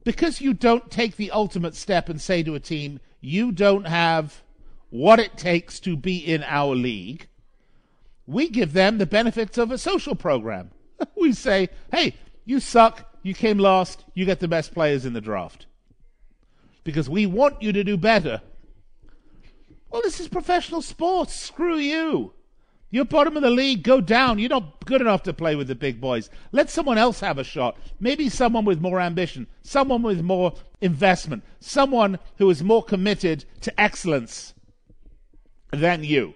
Because 0.03 0.39
you 0.39 0.53
don't 0.53 0.89
take 0.89 1.17
the 1.17 1.31
ultimate 1.31 1.75
step 1.75 2.07
and 2.07 2.21
say 2.21 2.41
to 2.43 2.55
a 2.55 2.59
team, 2.59 2.99
you 3.19 3.51
don't 3.51 3.87
have 3.87 4.41
what 4.89 5.19
it 5.19 5.37
takes 5.37 5.79
to 5.81 5.97
be 5.97 6.17
in 6.17 6.43
our 6.43 6.75
league, 6.75 7.27
we 8.25 8.49
give 8.49 8.73
them 8.73 8.97
the 8.97 9.05
benefits 9.05 9.57
of 9.57 9.71
a 9.71 9.77
social 9.77 10.15
program. 10.15 10.71
we 11.15 11.33
say, 11.33 11.69
hey, 11.91 12.15
you 12.45 12.59
suck, 12.59 13.13
you 13.21 13.33
came 13.33 13.57
last, 13.57 14.05
you 14.13 14.25
get 14.25 14.39
the 14.39 14.47
best 14.47 14.73
players 14.73 15.05
in 15.05 15.13
the 15.13 15.21
draft. 15.21 15.65
Because 16.83 17.09
we 17.09 17.25
want 17.25 17.61
you 17.61 17.73
to 17.73 17.83
do 17.83 17.97
better 17.97 18.41
well, 19.97 20.03
this 20.03 20.19
is 20.19 20.27
professional 20.27 20.83
sports. 20.83 21.33
Screw 21.33 21.79
you. 21.79 22.31
You're 22.91 23.03
bottom 23.03 23.35
of 23.35 23.41
the 23.41 23.49
league. 23.49 23.81
Go 23.81 23.99
down. 23.99 24.37
You're 24.37 24.49
not 24.49 24.85
good 24.85 25.01
enough 25.01 25.23
to 25.23 25.33
play 25.33 25.55
with 25.55 25.67
the 25.67 25.73
big 25.73 25.99
boys. 25.99 26.29
Let 26.51 26.69
someone 26.69 26.99
else 26.99 27.21
have 27.21 27.39
a 27.39 27.43
shot. 27.43 27.79
Maybe 27.99 28.29
someone 28.29 28.63
with 28.63 28.79
more 28.79 28.99
ambition, 28.99 29.47
someone 29.63 30.03
with 30.03 30.21
more 30.21 30.53
investment, 30.81 31.43
someone 31.59 32.19
who 32.37 32.47
is 32.51 32.61
more 32.61 32.83
committed 32.83 33.45
to 33.61 33.81
excellence 33.81 34.53
than 35.71 36.03
you. 36.03 36.35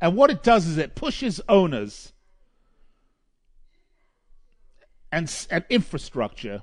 And 0.00 0.16
what 0.16 0.30
it 0.30 0.42
does 0.42 0.66
is 0.66 0.78
it 0.78 0.94
pushes 0.94 1.38
owners 1.50 2.14
and, 5.12 5.30
and 5.50 5.66
infrastructure 5.68 6.62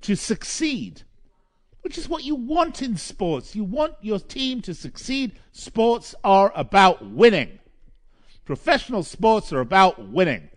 to 0.00 0.16
succeed 0.16 1.02
which 1.82 1.98
is 1.98 2.08
what 2.08 2.24
you 2.24 2.34
want 2.34 2.80
in 2.80 2.96
sports. 2.96 3.54
You 3.54 3.64
want 3.64 3.94
your 4.00 4.18
team 4.18 4.62
to 4.62 4.74
succeed. 4.74 5.32
Sports 5.52 6.14
are 6.24 6.52
about 6.54 7.04
winning. 7.04 7.58
Professional 8.44 9.02
sports 9.02 9.52
are 9.52 9.60
about 9.60 10.08
winning. 10.08 10.48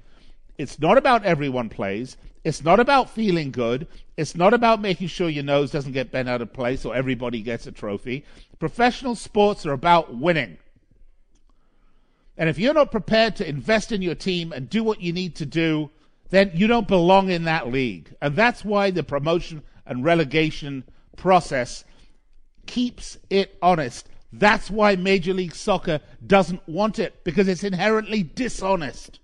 It's 0.57 0.79
not 0.79 0.97
about 0.97 1.25
everyone 1.25 1.69
plays. 1.69 2.17
It's 2.43 2.63
not 2.63 2.79
about 2.79 3.09
feeling 3.09 3.51
good. 3.51 3.87
It's 4.17 4.35
not 4.35 4.53
about 4.53 4.79
making 4.79 5.07
sure 5.07 5.29
your 5.29 5.43
nose 5.43 5.71
doesn't 5.71 5.91
get 5.91 6.11
bent 6.11 6.29
out 6.29 6.41
of 6.41 6.53
place 6.53 6.85
or 6.85 6.95
everybody 6.95 7.41
gets 7.41 7.67
a 7.67 7.71
trophy. 7.71 8.23
Professional 8.59 9.15
sports 9.15 9.65
are 9.65 9.73
about 9.73 10.15
winning. 10.15 10.57
And 12.37 12.49
if 12.49 12.59
you're 12.59 12.73
not 12.73 12.91
prepared 12.91 13.35
to 13.37 13.49
invest 13.49 13.91
in 13.91 14.01
your 14.01 14.15
team 14.15 14.51
and 14.51 14.69
do 14.69 14.83
what 14.83 15.01
you 15.01 15.11
need 15.11 15.35
to 15.37 15.45
do, 15.45 15.89
then 16.29 16.51
you 16.53 16.67
don't 16.67 16.87
belong 16.87 17.29
in 17.29 17.45
that 17.45 17.71
league. 17.71 18.13
And 18.21 18.35
that's 18.35 18.63
why 18.63 18.91
the 18.91 19.03
promotion 19.03 19.63
and 19.85 20.03
relegation 20.03 20.83
process 21.17 21.83
keeps 22.65 23.17
it 23.29 23.57
honest. 23.61 24.07
That's 24.31 24.69
why 24.69 24.95
Major 24.95 25.33
League 25.33 25.55
Soccer 25.55 26.01
doesn't 26.25 26.67
want 26.67 26.99
it, 26.99 27.23
because 27.23 27.47
it's 27.47 27.63
inherently 27.63 28.23
dishonest. 28.23 29.19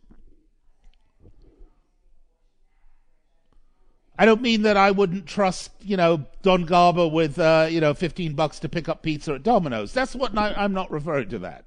I 4.18 4.26
don't 4.26 4.42
mean 4.42 4.62
that 4.62 4.78
I 4.78 4.92
wouldn't 4.92 5.26
trust, 5.26 5.72
you 5.82 5.98
know, 5.98 6.26
Don 6.44 6.66
Garber 6.66 7.08
with, 7.08 7.40
uh, 7.40 7.68
you 7.70 7.82
know, 7.82 7.96
15 7.96 8.34
bucks 8.34 8.60
to 8.60 8.70
pick 8.70 8.88
up 8.88 9.02
pizza 9.02 9.34
at 9.34 9.44
Domino's. 9.44 9.94
That's 9.94 10.16
what 10.16 10.38
I, 10.38 10.54
I'm 10.54 10.74
not 10.74 10.92
referring 10.92 11.30
to 11.30 11.40
that. 11.40 11.66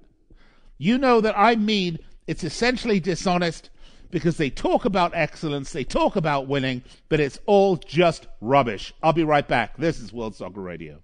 You 0.79 0.97
know 0.97 1.21
that 1.21 1.35
I 1.37 1.57
mean 1.57 1.99
it's 2.27 2.45
essentially 2.45 3.01
dishonest 3.01 3.71
because 4.15 4.37
they 4.37 4.49
talk 4.49 4.85
about 4.85 5.11
excellence, 5.13 5.73
they 5.73 5.83
talk 5.83 6.15
about 6.15 6.47
winning, 6.47 6.81
but 7.09 7.19
it's 7.19 7.41
all 7.47 7.77
just 7.77 8.29
rubbish. 8.41 8.95
I'll 9.03 9.13
be 9.13 9.25
right 9.25 9.47
back. 9.47 9.77
This 9.77 9.99
is 9.99 10.13
World 10.13 10.37
Soccer 10.37 10.61
Radio. 10.61 11.03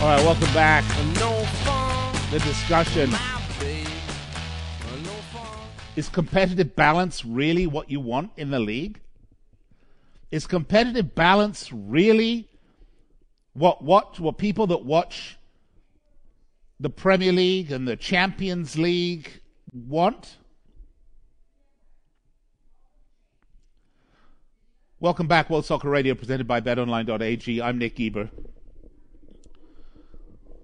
All 0.00 0.08
right, 0.08 0.24
welcome 0.24 0.52
back. 0.52 0.84
No 1.20 1.46
the 2.32 2.38
discussion 2.38 3.10
Is 5.94 6.08
competitive 6.08 6.74
balance 6.74 7.22
really 7.22 7.66
what 7.66 7.90
you 7.90 8.00
want 8.00 8.30
in 8.38 8.50
the 8.50 8.58
league? 8.58 9.00
Is 10.30 10.46
competitive 10.46 11.14
balance 11.14 11.70
really 11.70 12.48
what 13.52 13.82
what 13.82 14.18
what 14.18 14.38
people 14.38 14.66
that 14.68 14.86
watch 14.86 15.36
the 16.80 16.88
Premier 16.88 17.32
League 17.32 17.70
and 17.70 17.86
the 17.86 17.96
Champions 17.96 18.78
League 18.78 19.42
want? 19.70 20.38
Welcome 24.98 25.26
back, 25.26 25.50
World 25.50 25.66
Soccer 25.66 25.90
Radio, 25.90 26.14
presented 26.14 26.46
by 26.46 26.62
BetOnline.ag. 26.62 27.60
I'm 27.60 27.76
Nick 27.76 27.96
Geber. 27.96 28.30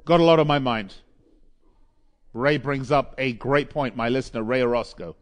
Got 0.06 0.20
a 0.20 0.24
lot 0.24 0.40
on 0.40 0.46
my 0.46 0.58
mind. 0.58 0.94
Ray 2.32 2.58
brings 2.58 2.90
up 2.90 3.14
a 3.18 3.32
great 3.32 3.70
point, 3.70 3.96
my 3.96 4.08
listener, 4.08 4.42
Ray 4.42 4.62
Orozco. 4.62 5.16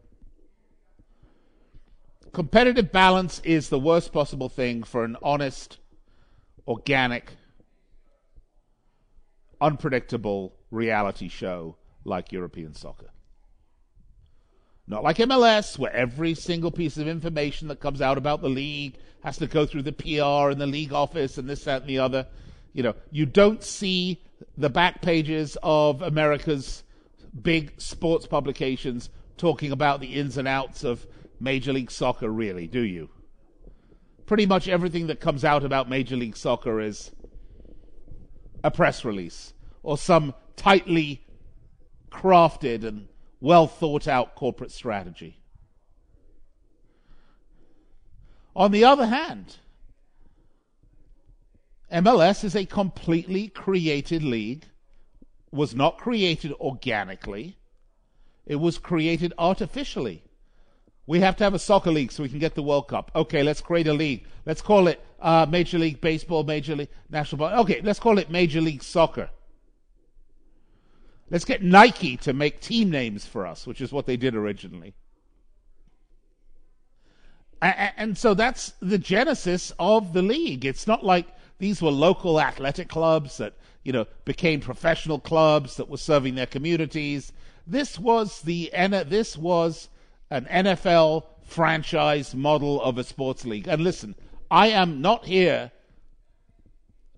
Competitive 2.33 2.91
balance 2.91 3.39
is 3.43 3.69
the 3.69 3.79
worst 3.79 4.11
possible 4.11 4.49
thing 4.49 4.83
for 4.83 5.03
an 5.03 5.17
honest, 5.23 5.79
organic, 6.67 7.31
unpredictable 9.59 10.53
reality 10.69 11.29
show 11.29 11.77
like 12.03 12.31
European 12.31 12.73
soccer. 12.73 13.09
Not 14.87 15.03
like 15.03 15.17
MLS, 15.17 15.77
where 15.77 15.93
every 15.93 16.33
single 16.33 16.71
piece 16.71 16.97
of 16.97 17.07
information 17.07 17.67
that 17.67 17.79
comes 17.79 18.01
out 18.01 18.17
about 18.17 18.41
the 18.41 18.49
league 18.49 18.97
has 19.23 19.37
to 19.37 19.47
go 19.47 19.65
through 19.65 19.81
the 19.81 19.91
PR 19.91 20.49
and 20.51 20.61
the 20.61 20.67
league 20.67 20.93
office 20.93 21.37
and 21.37 21.49
this, 21.49 21.65
that, 21.65 21.81
and 21.81 21.89
the 21.89 21.99
other. 21.99 22.27
You 22.71 22.83
know, 22.83 22.93
you 23.11 23.25
don't 23.25 23.63
see 23.63 24.21
the 24.57 24.69
back 24.69 25.01
pages 25.01 25.57
of 25.61 26.01
America's 26.01 26.83
big 27.41 27.79
sports 27.79 28.25
publications 28.25 29.09
talking 29.37 29.71
about 29.71 29.99
the 29.99 30.13
ins 30.15 30.37
and 30.37 30.47
outs 30.47 30.83
of 30.83 31.05
Major 31.39 31.73
League 31.73 31.91
Soccer, 31.91 32.29
really, 32.29 32.67
do 32.67 32.81
you? 32.81 33.09
Pretty 34.25 34.45
much 34.45 34.67
everything 34.67 35.07
that 35.07 35.19
comes 35.19 35.45
out 35.45 35.63
about 35.63 35.89
Major 35.89 36.15
League 36.15 36.35
Soccer 36.35 36.81
is 36.81 37.11
a 38.63 38.71
press 38.71 39.05
release 39.05 39.53
or 39.83 39.97
some 39.97 40.33
tightly 40.55 41.25
crafted 42.11 42.83
and 42.83 43.07
well 43.39 43.67
thought 43.67 44.07
out 44.07 44.35
corporate 44.35 44.71
strategy. 44.71 45.39
On 48.55 48.71
the 48.71 48.83
other 48.83 49.05
hand, 49.05 49.57
MLS 51.91 52.43
is 52.43 52.55
a 52.55 52.65
completely 52.65 53.47
created 53.47 54.23
league, 54.23 54.65
was 55.51 55.75
not 55.75 55.97
created 55.97 56.53
organically, 56.53 57.57
it 58.45 58.57
was 58.57 58.77
created 58.77 59.33
artificially. 59.37 60.23
We 61.05 61.21
have 61.21 61.37
to 61.37 61.43
have 61.45 61.53
a 61.53 61.59
soccer 61.59 61.91
league 61.91 62.11
so 62.11 62.23
we 62.23 62.29
can 62.29 62.39
get 62.39 62.55
the 62.55 62.63
World 62.63 62.89
Cup. 62.89 63.11
Okay, 63.15 63.41
let's 63.41 63.61
create 63.61 63.87
a 63.87 63.93
league. 63.93 64.25
Let's 64.45 64.61
call 64.61 64.87
it 64.87 65.01
uh, 65.21 65.45
Major 65.49 65.79
League 65.79 66.01
Baseball, 66.01 66.43
Major 66.43 66.75
League 66.75 66.89
National 67.09 67.39
Ball. 67.39 67.59
Okay, 67.61 67.81
let's 67.81 67.99
call 67.99 68.17
it 68.17 68.29
Major 68.29 68.59
League 68.59 68.83
Soccer. 68.83 69.29
Let's 71.29 71.45
get 71.45 71.63
Nike 71.63 72.17
to 72.17 72.33
make 72.33 72.59
team 72.61 72.89
names 72.89 73.25
for 73.25 73.45
us, 73.45 73.65
which 73.67 73.81
is 73.81 73.91
what 73.91 74.05
they 74.05 74.17
did 74.17 74.35
originally. 74.35 74.95
And 77.61 78.17
so 78.17 78.33
that's 78.33 78.73
the 78.81 78.97
genesis 78.97 79.73
of 79.79 80.13
the 80.13 80.21
league. 80.21 80.63
It's 80.63 80.87
not 80.87 81.03
like 81.03 81.27
these 81.57 81.81
were 81.81 81.91
local 81.91 82.39
athletic 82.39 82.87
clubs 82.87 83.37
that, 83.37 83.55
you 83.87 83.93
know, 83.93 84.05
became 84.25 84.59
professional 84.59 85.17
clubs 85.17 85.77
that 85.77 85.87
were 85.87 85.95
serving 85.95 86.35
their 86.35 86.45
communities. 86.45 87.31
This 87.65 87.97
was 87.97 88.41
the 88.41 88.69
this 89.07 89.37
was 89.37 89.87
an 90.29 90.43
NFL 90.51 91.23
franchise 91.45 92.35
model 92.35 92.81
of 92.81 92.97
a 92.97 93.05
sports 93.05 93.45
league. 93.45 93.65
And 93.65 93.81
listen, 93.81 94.15
I 94.51 94.67
am 94.67 94.99
not 94.99 95.23
here 95.23 95.71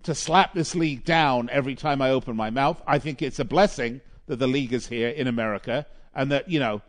to 0.04 0.14
slap 0.14 0.54
this 0.54 0.76
league 0.76 1.04
down 1.04 1.50
every 1.50 1.74
time 1.74 2.00
I 2.00 2.10
open 2.10 2.36
my 2.36 2.50
mouth. 2.50 2.80
I 2.86 3.00
think 3.00 3.20
it's 3.20 3.40
a 3.40 3.44
blessing 3.44 4.00
that 4.26 4.38
the 4.38 4.46
league 4.46 4.72
is 4.72 4.86
here 4.86 5.08
in 5.08 5.26
America 5.26 5.86
and 6.14 6.30
that, 6.30 6.48
you 6.48 6.60
know, 6.60 6.82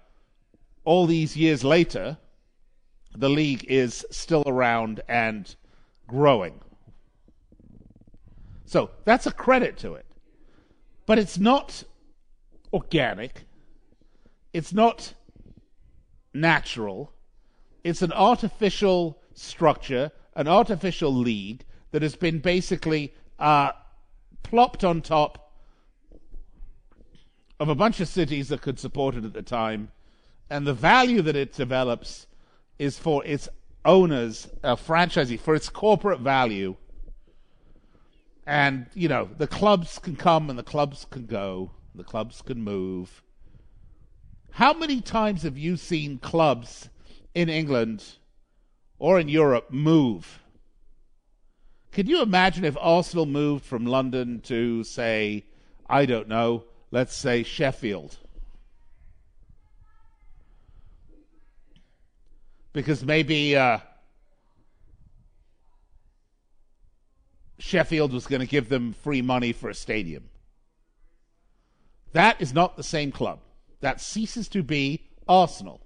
all 0.84 1.08
these 1.08 1.36
years 1.36 1.63
later, 1.63 2.20
the 3.15 3.30
league 3.30 3.65
is 3.67 4.06
still 4.12 4.44
around 4.46 5.02
and 5.10 5.56
growing. 6.06 6.62
So 8.71 8.89
that's 9.03 9.27
a 9.27 9.34
credit 9.34 9.77
to 9.79 9.95
it. 9.95 10.05
But 11.05 11.19
it's 11.19 11.38
not 11.38 11.84
organic. 12.71 13.43
It's 14.53 14.71
not 14.71 15.13
natural. 16.34 17.12
It's 17.84 18.01
an 18.01 18.13
artificial 18.13 19.19
structure, 19.34 20.13
an 20.38 20.47
artificial 20.47 21.13
league 21.13 21.65
that 21.91 22.01
has 22.01 22.15
been 22.15 22.39
basically 22.39 23.13
uh, 23.39 23.73
plopped 24.41 24.86
on 24.86 25.01
top 25.01 25.51
of 27.60 27.67
a 27.67 27.75
bunch 27.75 27.99
of 27.99 28.07
cities 28.07 28.47
that 28.47 28.62
could 28.62 28.79
support 28.79 29.15
it 29.15 29.25
at 29.25 29.34
the 29.34 29.41
time. 29.41 29.91
And 30.49 30.65
the 30.65 30.73
value 30.73 31.21
that 31.23 31.36
it 31.36 31.51
develops 31.51 32.25
is 32.79 32.97
for 32.97 33.21
its 33.25 33.49
owners, 33.84 34.47
a 34.63 34.77
franchisee, 34.77 35.38
for 35.38 35.55
its 35.55 35.67
corporate 35.67 36.21
value. 36.21 36.77
And, 38.45 38.88
you 38.93 39.08
know, 39.08 39.30
the 39.38 39.47
clubs 39.47 39.99
can 39.99 40.15
come 40.15 40.49
and 40.49 40.58
the 40.58 40.63
clubs 40.63 41.06
can 41.10 41.25
go, 41.25 41.71
the 41.93 42.04
clubs 42.04 42.41
can 42.41 42.62
move. 42.62 43.21
How 44.51 44.73
many 44.73 44.99
times 44.99 45.43
have 45.43 45.58
you 45.58 45.77
seen 45.77 46.17
clubs 46.17 46.89
in 47.34 47.49
England 47.49 48.04
or 48.99 49.19
in 49.19 49.30
Europe 49.30 49.71
move? 49.71 50.41
Could 51.91 52.08
you 52.08 52.21
imagine 52.21 52.65
if 52.65 52.77
Arsenal 52.80 53.25
moved 53.25 53.65
from 53.65 53.86
London 53.86 54.41
to, 54.41 54.84
say, 54.84 55.45
I 55.89 56.06
don't 56.06 56.27
know, 56.27 56.63
let's 56.89 57.15
say 57.15 57.43
Sheffield? 57.43 58.17
Because 62.73 63.04
maybe 63.04 63.56
uh, 63.58 63.80
Sheffield 67.62 68.12
was 68.12 68.26
going 68.26 68.39
to 68.39 68.47
give 68.47 68.69
them 68.69 68.93
free 68.93 69.21
money 69.21 69.54
for 69.54 69.69
a 69.69 69.76
stadium. 69.76 70.24
That 72.13 72.41
is 72.41 72.54
not 72.54 72.76
the 72.76 72.84
same 72.84 73.12
club. 73.12 73.39
That 73.82 74.02
ceases 74.02 74.50
to 74.50 74.63
be 74.63 75.08
Arsenal. 75.28 75.82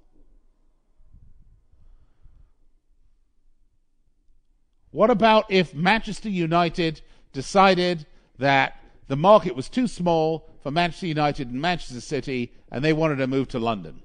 What 4.92 5.10
about 5.10 5.52
if 5.52 5.74
Manchester 5.74 6.30
United 6.30 7.02
decided 7.34 8.06
that 8.40 8.80
the 9.08 9.18
market 9.18 9.56
was 9.56 9.68
too 9.68 9.88
small 9.88 10.50
for 10.64 10.72
Manchester 10.72 11.08
United 11.08 11.50
and 11.50 11.62
Manchester 11.62 12.00
City 12.00 12.54
and 12.72 12.84
they 12.84 12.94
wanted 12.94 13.18
to 13.18 13.28
move 13.28 13.50
to 13.50 13.60
London? 13.60 14.02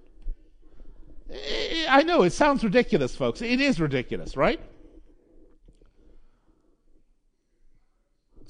I 1.88 2.02
know 2.02 2.22
it 2.22 2.32
sounds 2.32 2.64
ridiculous, 2.64 3.14
folks. 3.14 3.40
It 3.40 3.60
is 3.60 3.80
ridiculous, 3.80 4.36
right? 4.36 4.60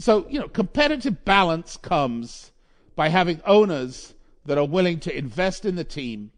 So, 0.00 0.26
you 0.30 0.40
know, 0.40 0.48
competitive 0.48 1.26
balance 1.26 1.76
comes 1.76 2.52
by 2.96 3.10
having 3.10 3.42
owners 3.44 4.14
that 4.46 4.56
are 4.56 4.66
willing 4.66 4.98
to 5.00 5.14
invest 5.14 5.66
in 5.66 5.76
the 5.76 5.84
team, 5.84 6.32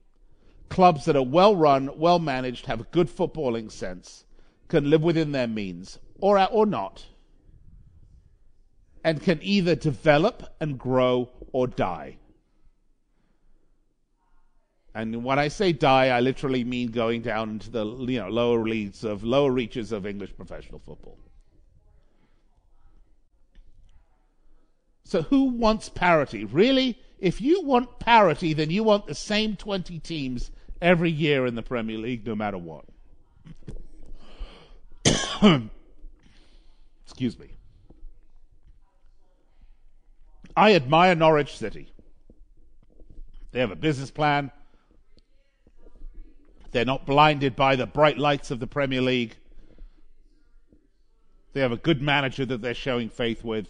clubs 0.68 1.04
that 1.04 1.14
are 1.14 1.22
well 1.22 1.54
run, 1.54 1.96
well 1.96 2.18
managed, 2.18 2.66
have 2.66 2.80
a 2.80 2.84
good 2.90 3.08
footballing 3.08 3.70
sense, 3.70 4.24
can 4.66 4.90
live 4.90 5.04
within 5.04 5.30
their 5.30 5.46
means 5.46 6.00
or 6.20 6.42
or 6.50 6.66
not 6.66 7.06
and 9.04 9.22
can 9.22 9.38
either 9.42 9.76
develop 9.76 10.54
and 10.60 10.76
grow 10.76 11.28
or 11.52 11.68
die. 11.68 12.16
And 14.92 15.22
when 15.22 15.38
I 15.38 15.46
say 15.46 15.72
die, 15.72 16.08
I 16.08 16.18
literally 16.18 16.64
mean 16.64 16.90
going 16.90 17.22
down 17.22 17.50
into 17.50 17.70
the 17.70 17.86
you 17.86 18.18
know 18.18 18.28
lower 18.28 18.64
leagues 18.66 19.04
of 19.04 19.22
lower 19.22 19.52
reaches 19.52 19.92
of 19.92 20.04
English 20.04 20.36
professional 20.36 20.80
football. 20.80 21.18
So 25.04 25.22
who 25.22 25.44
wants 25.44 25.88
parity? 25.88 26.44
Really? 26.44 26.98
If 27.18 27.40
you 27.40 27.62
want 27.62 27.98
parity, 27.98 28.52
then 28.52 28.70
you 28.70 28.82
want 28.82 29.06
the 29.06 29.14
same 29.14 29.56
20 29.56 29.98
teams 30.00 30.50
every 30.80 31.10
year 31.10 31.46
in 31.46 31.54
the 31.54 31.62
Premier 31.62 31.98
League, 31.98 32.26
no 32.26 32.34
matter 32.34 32.58
what. 32.58 32.84
Excuse 37.04 37.38
me. 37.38 37.50
I 40.56 40.74
admire 40.74 41.14
Norwich 41.14 41.56
City. 41.56 41.92
They 43.52 43.60
have 43.60 43.70
a 43.70 43.76
business 43.76 44.10
plan. 44.10 44.50
They're 46.72 46.84
not 46.84 47.06
blinded 47.06 47.54
by 47.54 47.76
the 47.76 47.86
bright 47.86 48.18
lights 48.18 48.50
of 48.50 48.60
the 48.60 48.66
Premier 48.66 49.02
League. 49.02 49.36
They 51.52 51.60
have 51.60 51.72
a 51.72 51.76
good 51.76 52.00
manager 52.00 52.46
that 52.46 52.62
they're 52.62 52.72
showing 52.72 53.10
faith 53.10 53.44
with, 53.44 53.68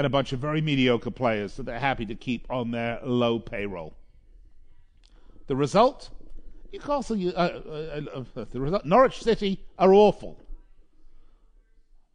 and 0.00 0.06
a 0.06 0.08
bunch 0.08 0.32
of 0.32 0.40
very 0.40 0.62
mediocre 0.62 1.10
players 1.10 1.56
that 1.56 1.64
they're 1.64 1.78
happy 1.78 2.06
to 2.06 2.14
keep 2.14 2.50
on 2.50 2.70
their 2.70 2.98
low 3.04 3.38
payroll. 3.38 3.94
The 5.46 5.54
result? 5.54 6.08
Newcastle, 6.72 7.18
uh, 7.28 7.38
uh, 7.38 8.00
uh, 8.34 8.44
the 8.50 8.62
result, 8.62 8.86
Norwich 8.86 9.22
City 9.22 9.60
are 9.78 9.92
awful. 9.92 10.40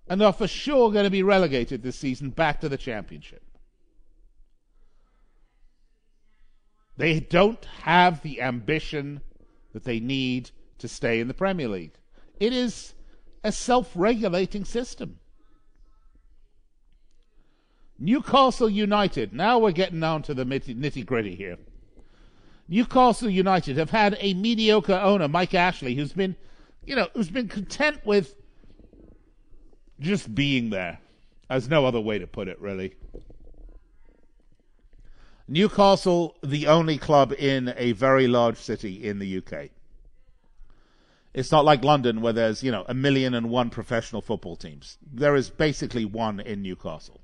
And 0.08 0.20
are 0.24 0.34
for 0.34 0.48
sure 0.48 0.92
going 0.92 1.04
to 1.04 1.12
be 1.12 1.22
relegated 1.22 1.84
this 1.84 1.96
season 1.96 2.32
back 2.32 2.60
to 2.62 2.70
the 2.70 2.78
Championship. 2.78 3.44
They 6.98 7.20
don't 7.20 7.66
have 7.84 8.24
the 8.24 8.42
ambition 8.42 9.22
that 9.74 9.84
they 9.84 10.00
need 10.00 10.50
to 10.80 10.88
stay 10.88 11.20
in 11.20 11.28
the 11.28 11.36
Premier 11.36 11.68
League. 11.68 12.00
It 12.40 12.52
is 12.52 12.96
a 13.44 13.52
self 13.52 13.92
regulating 13.94 14.66
system. 14.66 15.20
Newcastle 17.98 18.70
United, 18.70 19.34
now 19.34 19.60
we're 19.60 19.72
getting 19.72 20.00
down 20.00 20.22
to 20.24 20.34
the 20.34 20.44
nitty 20.46 21.06
gritty 21.06 21.36
here. 21.36 21.58
Newcastle 22.68 23.30
United 23.30 23.78
have 23.78 23.92
had 23.92 24.18
a 24.20 24.34
mediocre 24.34 24.94
owner, 24.94 25.28
Mike 25.28 25.54
Ashley, 25.54 25.96
who's 25.96 26.14
been, 26.14 26.36
you 26.86 26.96
know, 26.96 27.08
who's 27.14 27.30
been 27.30 27.48
content 27.48 28.06
with 28.06 28.36
just 30.00 30.34
being 30.34 30.72
there. 30.72 31.00
There's 31.50 31.70
no 31.70 31.86
other 31.86 32.02
way 32.02 32.20
to 32.20 32.28
put 32.28 32.48
it, 32.48 32.60
really. 32.60 32.96
Newcastle, 35.48 36.36
the 36.44 36.68
only 36.68 36.98
club 36.98 37.32
in 37.32 37.74
a 37.78 37.92
very 37.92 38.28
large 38.28 38.58
city 38.58 39.08
in 39.08 39.20
the 39.20 39.38
UK. 39.38 39.70
It's 41.36 41.52
not 41.52 41.66
like 41.66 41.84
London 41.84 42.22
where 42.22 42.34
there's, 42.34 42.64
you 42.64 42.72
know, 42.72 42.84
a 42.88 42.94
million 42.96 43.36
and 43.36 43.50
one 43.50 43.70
professional 43.70 44.22
football 44.22 44.56
teams. 44.56 44.98
There 45.14 45.36
is 45.36 45.50
basically 45.50 46.04
one 46.04 46.40
in 46.40 46.64
Newcastle. 46.64 47.22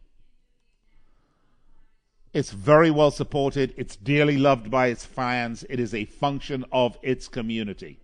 It's 2.33 2.51
very 2.51 2.89
well 2.89 3.11
supported. 3.11 3.73
It's 3.75 3.97
dearly 3.97 4.37
loved 4.37 4.71
by 4.71 4.87
its 4.87 5.05
fans. 5.05 5.65
It 5.69 5.79
is 5.79 5.93
a 5.93 6.05
function 6.05 6.63
of 6.71 6.97
its 7.01 7.27
community. 7.27 7.99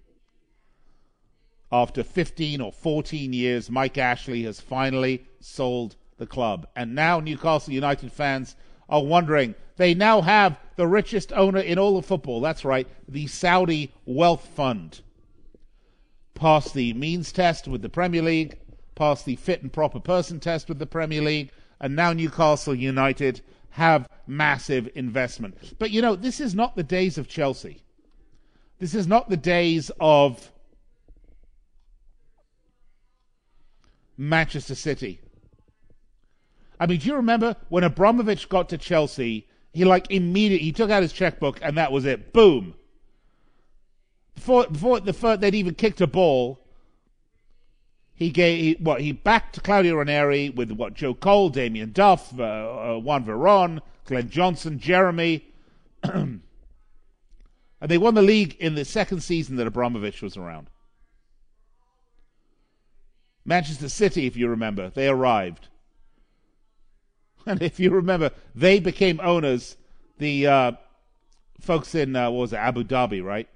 After 1.71 2.03
15 2.03 2.59
or 2.61 2.71
14 2.71 3.31
years, 3.31 3.69
Mike 3.69 3.97
Ashley 3.97 4.43
has 4.43 4.59
finally 4.59 5.25
sold 5.39 5.95
the 6.17 6.25
club. 6.25 6.67
And 6.75 6.93
now 6.93 7.19
Newcastle 7.19 7.73
United 7.73 8.11
fans 8.11 8.55
are 8.89 9.03
wondering. 9.03 9.55
They 9.77 9.93
now 9.93 10.21
have 10.21 10.57
the 10.75 10.87
richest 10.87 11.31
owner 11.33 11.59
in 11.59 11.79
all 11.79 11.97
of 11.97 12.05
football. 12.05 12.41
That's 12.41 12.65
right, 12.65 12.87
the 13.07 13.27
Saudi 13.27 13.93
Wealth 14.05 14.45
Fund. 14.55 15.01
Passed 16.33 16.73
the 16.73 16.93
means 16.93 17.31
test 17.31 17.67
with 17.67 17.81
the 17.81 17.89
Premier 17.89 18.21
League, 18.21 18.59
passed 18.95 19.25
the 19.25 19.35
fit 19.35 19.61
and 19.61 19.71
proper 19.71 19.99
person 19.99 20.39
test 20.39 20.69
with 20.69 20.79
the 20.79 20.85
Premier 20.85 21.21
League, 21.21 21.51
and 21.79 21.95
now 21.95 22.13
Newcastle 22.13 22.75
United 22.75 23.41
have 23.71 24.07
massive 24.27 24.89
investment. 24.95 25.57
But 25.79 25.91
you 25.91 26.01
know, 26.01 26.15
this 26.15 26.39
is 26.39 26.53
not 26.53 26.75
the 26.75 26.83
days 26.83 27.17
of 27.17 27.27
Chelsea. 27.27 27.81
This 28.79 28.93
is 28.93 29.07
not 29.07 29.29
the 29.29 29.37
days 29.37 29.91
of 29.99 30.51
Manchester 34.17 34.75
City. 34.75 35.21
I 36.79 36.85
mean, 36.85 36.99
do 36.99 37.07
you 37.07 37.15
remember 37.15 37.55
when 37.69 37.83
Abramovich 37.83 38.49
got 38.49 38.69
to 38.69 38.77
Chelsea? 38.77 39.47
He 39.73 39.83
like 39.85 40.11
immediately 40.11 40.65
he 40.65 40.71
took 40.71 40.89
out 40.89 41.01
his 41.01 41.13
checkbook 41.13 41.59
and 41.61 41.77
that 41.77 41.91
was 41.91 42.05
it. 42.05 42.33
Boom. 42.33 42.75
Before 44.35 44.67
before 44.67 44.99
the 44.99 45.13
first, 45.13 45.41
they'd 45.41 45.55
even 45.55 45.73
kicked 45.73 46.01
a 46.01 46.07
ball, 46.07 46.59
he 48.17 48.31
gave 48.31 48.59
he, 48.59 48.83
what 48.83 49.01
he 49.01 49.11
backed 49.11 49.61
Claudio 49.61 49.95
Ranieri 49.95 50.49
with 50.49 50.71
what 50.71 50.95
Joe 50.95 51.13
Cole, 51.13 51.49
Damien 51.49 51.91
Duff, 51.91 52.37
uh, 52.39 52.43
uh, 52.43 52.99
Juan 52.99 53.23
Veron, 53.23 53.79
Glenn 54.07 54.29
Johnson, 54.29 54.79
Jeremy, 54.79 55.45
and 56.03 56.41
they 57.81 57.97
won 57.97 58.15
the 58.15 58.21
league 58.21 58.55
in 58.59 58.75
the 58.75 58.85
second 58.85 59.21
season 59.21 59.57
that 59.57 59.67
Abramovich 59.67 60.21
was 60.21 60.37
around. 60.37 60.69
Manchester 63.45 63.89
City, 63.89 64.25
if 64.25 64.35
you 64.35 64.47
remember, 64.47 64.89
they 64.89 65.07
arrived, 65.07 65.67
and 67.45 67.61
if 67.61 67.79
you 67.79 67.91
remember, 67.91 68.31
they 68.55 68.79
became 68.79 69.19
owners. 69.21 69.77
The 70.17 70.47
uh, 70.47 70.71
folks 71.61 71.93
in 71.93 72.15
uh, 72.15 72.31
what 72.31 72.39
was 72.39 72.53
it, 72.53 72.57
Abu 72.57 72.83
Dhabi, 72.83 73.23
right? 73.23 73.47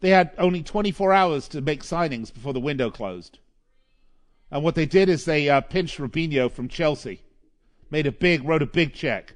They 0.00 0.10
had 0.10 0.32
only 0.38 0.62
24 0.62 1.12
hours 1.12 1.48
to 1.48 1.60
make 1.60 1.82
signings 1.82 2.32
before 2.32 2.52
the 2.52 2.60
window 2.60 2.90
closed. 2.90 3.38
And 4.50 4.62
what 4.62 4.74
they 4.74 4.86
did 4.86 5.08
is 5.08 5.24
they 5.24 5.48
uh, 5.48 5.60
pinched 5.60 5.98
Robinho 5.98 6.50
from 6.50 6.68
Chelsea, 6.68 7.22
made 7.90 8.06
a 8.06 8.12
big, 8.12 8.44
wrote 8.44 8.62
a 8.62 8.66
big 8.66 8.94
check. 8.94 9.34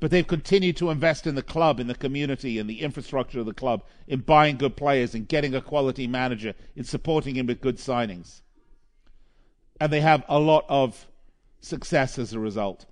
But 0.00 0.10
they've 0.10 0.26
continued 0.26 0.76
to 0.76 0.90
invest 0.90 1.26
in 1.26 1.34
the 1.34 1.42
club, 1.42 1.80
in 1.80 1.88
the 1.88 1.94
community, 1.94 2.58
in 2.58 2.66
the 2.66 2.82
infrastructure 2.82 3.40
of 3.40 3.46
the 3.46 3.54
club, 3.54 3.82
in 4.06 4.20
buying 4.20 4.56
good 4.56 4.76
players, 4.76 5.14
in 5.14 5.24
getting 5.24 5.54
a 5.54 5.60
quality 5.60 6.06
manager, 6.06 6.54
in 6.76 6.84
supporting 6.84 7.34
him 7.34 7.46
with 7.46 7.60
good 7.60 7.78
signings. 7.78 8.42
And 9.80 9.92
they 9.92 10.00
have 10.00 10.24
a 10.28 10.38
lot 10.38 10.64
of 10.68 11.06
success 11.60 12.18
as 12.18 12.32
a 12.32 12.38
result. 12.38 12.86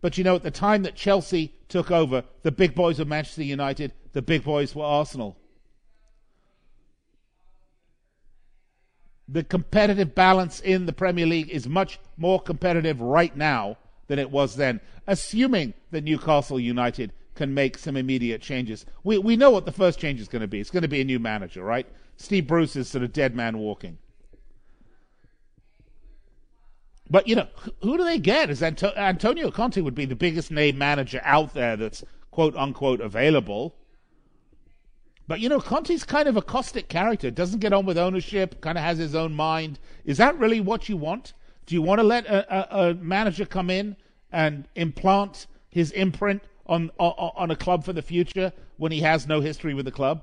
But 0.00 0.16
you 0.16 0.24
know, 0.24 0.36
at 0.36 0.42
the 0.42 0.50
time 0.50 0.84
that 0.84 0.94
Chelsea 0.94 1.54
took 1.68 1.90
over, 1.90 2.24
the 2.42 2.52
big 2.52 2.74
boys 2.74 2.98
were 2.98 3.04
Manchester 3.04 3.42
United, 3.42 3.92
the 4.12 4.22
big 4.22 4.44
boys 4.44 4.74
were 4.74 4.84
Arsenal. 4.84 5.36
the 9.28 9.44
competitive 9.44 10.14
balance 10.14 10.60
in 10.60 10.86
the 10.86 10.92
Premier 10.92 11.26
League 11.26 11.50
is 11.50 11.68
much 11.68 12.00
more 12.16 12.40
competitive 12.40 13.00
right 13.00 13.36
now 13.36 13.76
than 14.08 14.18
it 14.18 14.30
was 14.30 14.56
then, 14.56 14.80
assuming 15.06 15.74
that 15.90 16.04
Newcastle 16.04 16.58
United 16.58 17.12
can 17.34 17.54
make 17.54 17.78
some 17.78 17.96
immediate 17.96 18.42
changes. 18.42 18.84
We, 19.04 19.18
we 19.18 19.36
know 19.36 19.50
what 19.50 19.64
the 19.64 19.72
first 19.72 20.00
change 20.00 20.20
is 20.20 20.28
going 20.28 20.42
to 20.42 20.48
be. 20.48 20.60
It's 20.60 20.70
going 20.70 20.82
to 20.82 20.88
be 20.88 21.00
a 21.00 21.04
new 21.04 21.20
manager, 21.20 21.62
right? 21.62 21.86
Steve 22.16 22.48
Bruce 22.48 22.74
is 22.74 22.88
sort 22.88 23.04
of 23.04 23.12
dead 23.12 23.36
man 23.36 23.58
walking. 23.58 23.98
But, 27.10 27.28
you 27.28 27.36
know, 27.36 27.46
who 27.80 27.96
do 27.96 28.04
they 28.04 28.18
get? 28.18 28.50
Is 28.50 28.62
Anto- 28.62 28.92
Antonio 28.94 29.50
Conte 29.50 29.80
would 29.80 29.94
be 29.94 30.04
the 30.04 30.16
biggest 30.16 30.50
name 30.50 30.76
manager 30.76 31.20
out 31.24 31.54
there 31.54 31.76
that's 31.76 32.04
quote 32.30 32.56
unquote 32.56 33.00
available. 33.00 33.74
But 35.26 35.40
you 35.40 35.48
know, 35.48 35.60
Conte's 35.60 36.04
kind 36.04 36.26
of 36.26 36.36
a 36.36 36.42
caustic 36.42 36.88
character, 36.88 37.30
doesn't 37.30 37.60
get 37.60 37.74
on 37.74 37.84
with 37.84 37.98
ownership, 37.98 38.60
kind 38.62 38.78
of 38.78 38.84
has 38.84 38.96
his 38.96 39.14
own 39.14 39.34
mind. 39.34 39.78
Is 40.04 40.16
that 40.16 40.38
really 40.38 40.60
what 40.60 40.88
you 40.88 40.96
want? 40.96 41.34
Do 41.68 41.74
you 41.74 41.82
want 41.82 41.98
to 41.98 42.02
let 42.02 42.24
a, 42.24 42.48
a, 42.50 42.88
a 42.88 42.94
manager 42.94 43.44
come 43.44 43.68
in 43.68 43.94
and 44.32 44.66
implant 44.74 45.46
his 45.68 45.90
imprint 45.90 46.42
on, 46.64 46.90
on 46.98 47.30
on 47.36 47.50
a 47.50 47.56
club 47.56 47.84
for 47.84 47.92
the 47.92 48.00
future 48.00 48.54
when 48.78 48.90
he 48.90 49.00
has 49.00 49.26
no 49.26 49.42
history 49.42 49.74
with 49.74 49.84
the 49.84 49.92
club? 49.92 50.22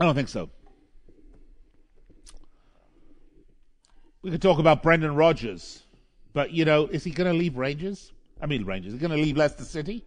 I 0.00 0.04
don't 0.04 0.16
think 0.16 0.30
so. 0.30 0.50
We 4.22 4.32
could 4.32 4.42
talk 4.42 4.58
about 4.58 4.82
Brendan 4.82 5.14
Rodgers, 5.14 5.84
but 6.32 6.50
you 6.50 6.64
know, 6.64 6.88
is 6.88 7.04
he 7.04 7.12
going 7.12 7.30
to 7.30 7.38
leave 7.38 7.56
Rangers? 7.56 8.12
I 8.42 8.46
mean, 8.46 8.64
Rangers. 8.64 8.94
Is 8.94 9.00
he 9.00 9.06
going 9.06 9.16
to 9.16 9.24
leave 9.24 9.36
Leicester 9.36 9.62
City? 9.62 10.04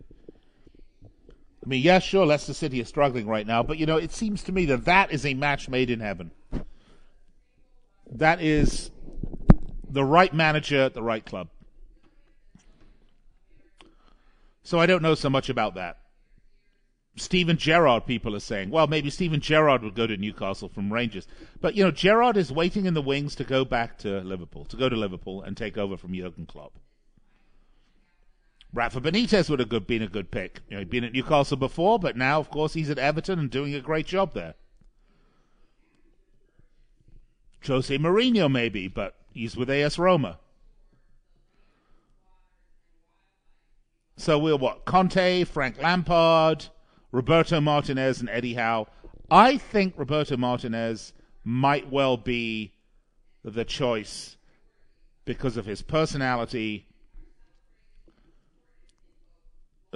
I 1.66 1.70
mean, 1.70 1.82
yes, 1.82 2.04
sure, 2.04 2.26
Leicester 2.26 2.54
City 2.54 2.82
is 2.82 2.90
struggling 2.90 3.26
right 3.26 3.48
now, 3.48 3.64
but 3.64 3.78
you 3.78 3.86
know, 3.86 3.96
it 3.96 4.12
seems 4.12 4.44
to 4.44 4.52
me 4.52 4.66
that 4.66 4.84
that 4.84 5.14
is 5.14 5.26
a 5.26 5.34
match 5.34 5.70
made 5.70 5.90
in 5.90 6.02
heaven. 6.02 6.32
That 8.12 8.42
is 8.42 8.92
the 9.90 10.04
right 10.04 10.34
manager 10.34 10.82
at 10.82 10.94
the 10.94 11.04
right 11.04 11.26
club. 11.26 11.50
So 14.64 14.80
I 14.80 14.86
don't 14.86 15.02
know 15.02 15.16
so 15.16 15.30
much 15.30 15.50
about 15.50 15.76
that. 15.76 16.00
Steven 17.16 17.58
Gerrard, 17.58 18.06
people 18.06 18.36
are 18.36 18.40
saying, 18.40 18.70
well, 18.70 18.86
maybe 18.86 19.10
Steven 19.10 19.40
Gerrard 19.40 19.82
would 19.82 19.96
go 19.96 20.06
to 20.06 20.18
Newcastle 20.18 20.70
from 20.70 20.94
Rangers. 20.94 21.28
But, 21.60 21.76
you 21.76 21.84
know, 21.84 21.92
Gerrard 21.92 22.38
is 22.38 22.52
waiting 22.52 22.86
in 22.86 22.94
the 22.94 23.02
wings 23.02 23.34
to 23.36 23.44
go 23.44 23.66
back 23.66 23.98
to 24.00 24.20
Liverpool, 24.20 24.66
to 24.66 24.78
go 24.78 24.88
to 24.88 24.96
Liverpool 24.96 25.42
and 25.42 25.58
take 25.58 25.78
over 25.78 25.98
from 25.98 26.14
Jurgen 26.14 26.46
Klopp. 26.46 26.78
Rafa 28.74 29.02
Benitez 29.02 29.50
would 29.50 29.60
have 29.60 29.88
been 29.88 30.04
a 30.04 30.08
good 30.08 30.30
pick. 30.30 30.60
You 30.70 30.76
know, 30.76 30.80
he'd 30.80 30.90
been 30.90 31.06
at 31.06 31.14
Newcastle 31.14 31.58
before, 31.58 31.98
but 31.98 32.16
now, 32.16 32.40
of 32.40 32.52
course, 32.52 32.74
he's 32.74 32.90
at 32.90 33.00
Everton 33.00 33.40
and 33.40 33.50
doing 33.50 33.74
a 33.74 33.82
great 33.82 34.06
job 34.06 34.34
there. 34.34 34.54
Jose 37.66 37.98
Mourinho, 37.98 38.52
maybe, 38.52 38.88
but 38.88 39.16
he's 39.32 39.56
with 39.56 39.70
AS 39.70 39.98
Roma. 39.98 40.40
So 44.16 44.40
we're 44.40 44.58
what? 44.58 44.86
Conte, 44.86 45.44
Frank 45.44 45.82
Lampard, 45.82 46.68
Roberto 47.12 47.62
Martinez, 47.62 48.20
and 48.20 48.30
Eddie 48.30 48.56
Howe. 48.56 48.88
I 49.30 49.58
think 49.58 49.94
Roberto 49.98 50.38
Martinez 50.38 51.14
might 51.44 51.92
well 51.92 52.18
be 52.18 52.74
the 53.44 53.66
choice 53.66 54.38
because 55.26 55.58
of 55.58 55.66
his 55.66 55.82
personality 55.82 56.88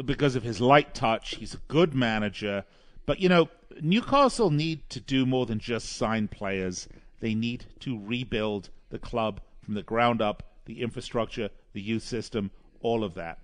because 0.05 0.35
of 0.35 0.43
his 0.43 0.61
light 0.61 0.93
touch. 0.93 1.35
He's 1.35 1.53
a 1.53 1.61
good 1.67 1.93
manager. 1.93 2.65
But, 3.05 3.19
you 3.19 3.29
know, 3.29 3.49
Newcastle 3.81 4.51
need 4.51 4.89
to 4.89 4.99
do 4.99 5.25
more 5.25 5.45
than 5.45 5.59
just 5.59 5.89
sign 5.89 6.27
players. 6.27 6.87
They 7.21 7.33
need 7.33 7.65
to 7.79 7.97
rebuild 7.97 8.69
the 8.89 8.99
club 8.99 9.39
from 9.63 9.75
the 9.75 9.83
ground 9.83 10.21
up, 10.21 10.43
the 10.65 10.81
infrastructure, 10.81 11.49
the 11.71 11.81
youth 11.81 12.03
system, 12.03 12.51
all 12.81 13.03
of 13.03 13.13
that. 13.13 13.39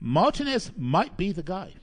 Martinez 0.00 0.72
might 0.76 1.16
be 1.16 1.30
the 1.30 1.42
guy. 1.42 1.74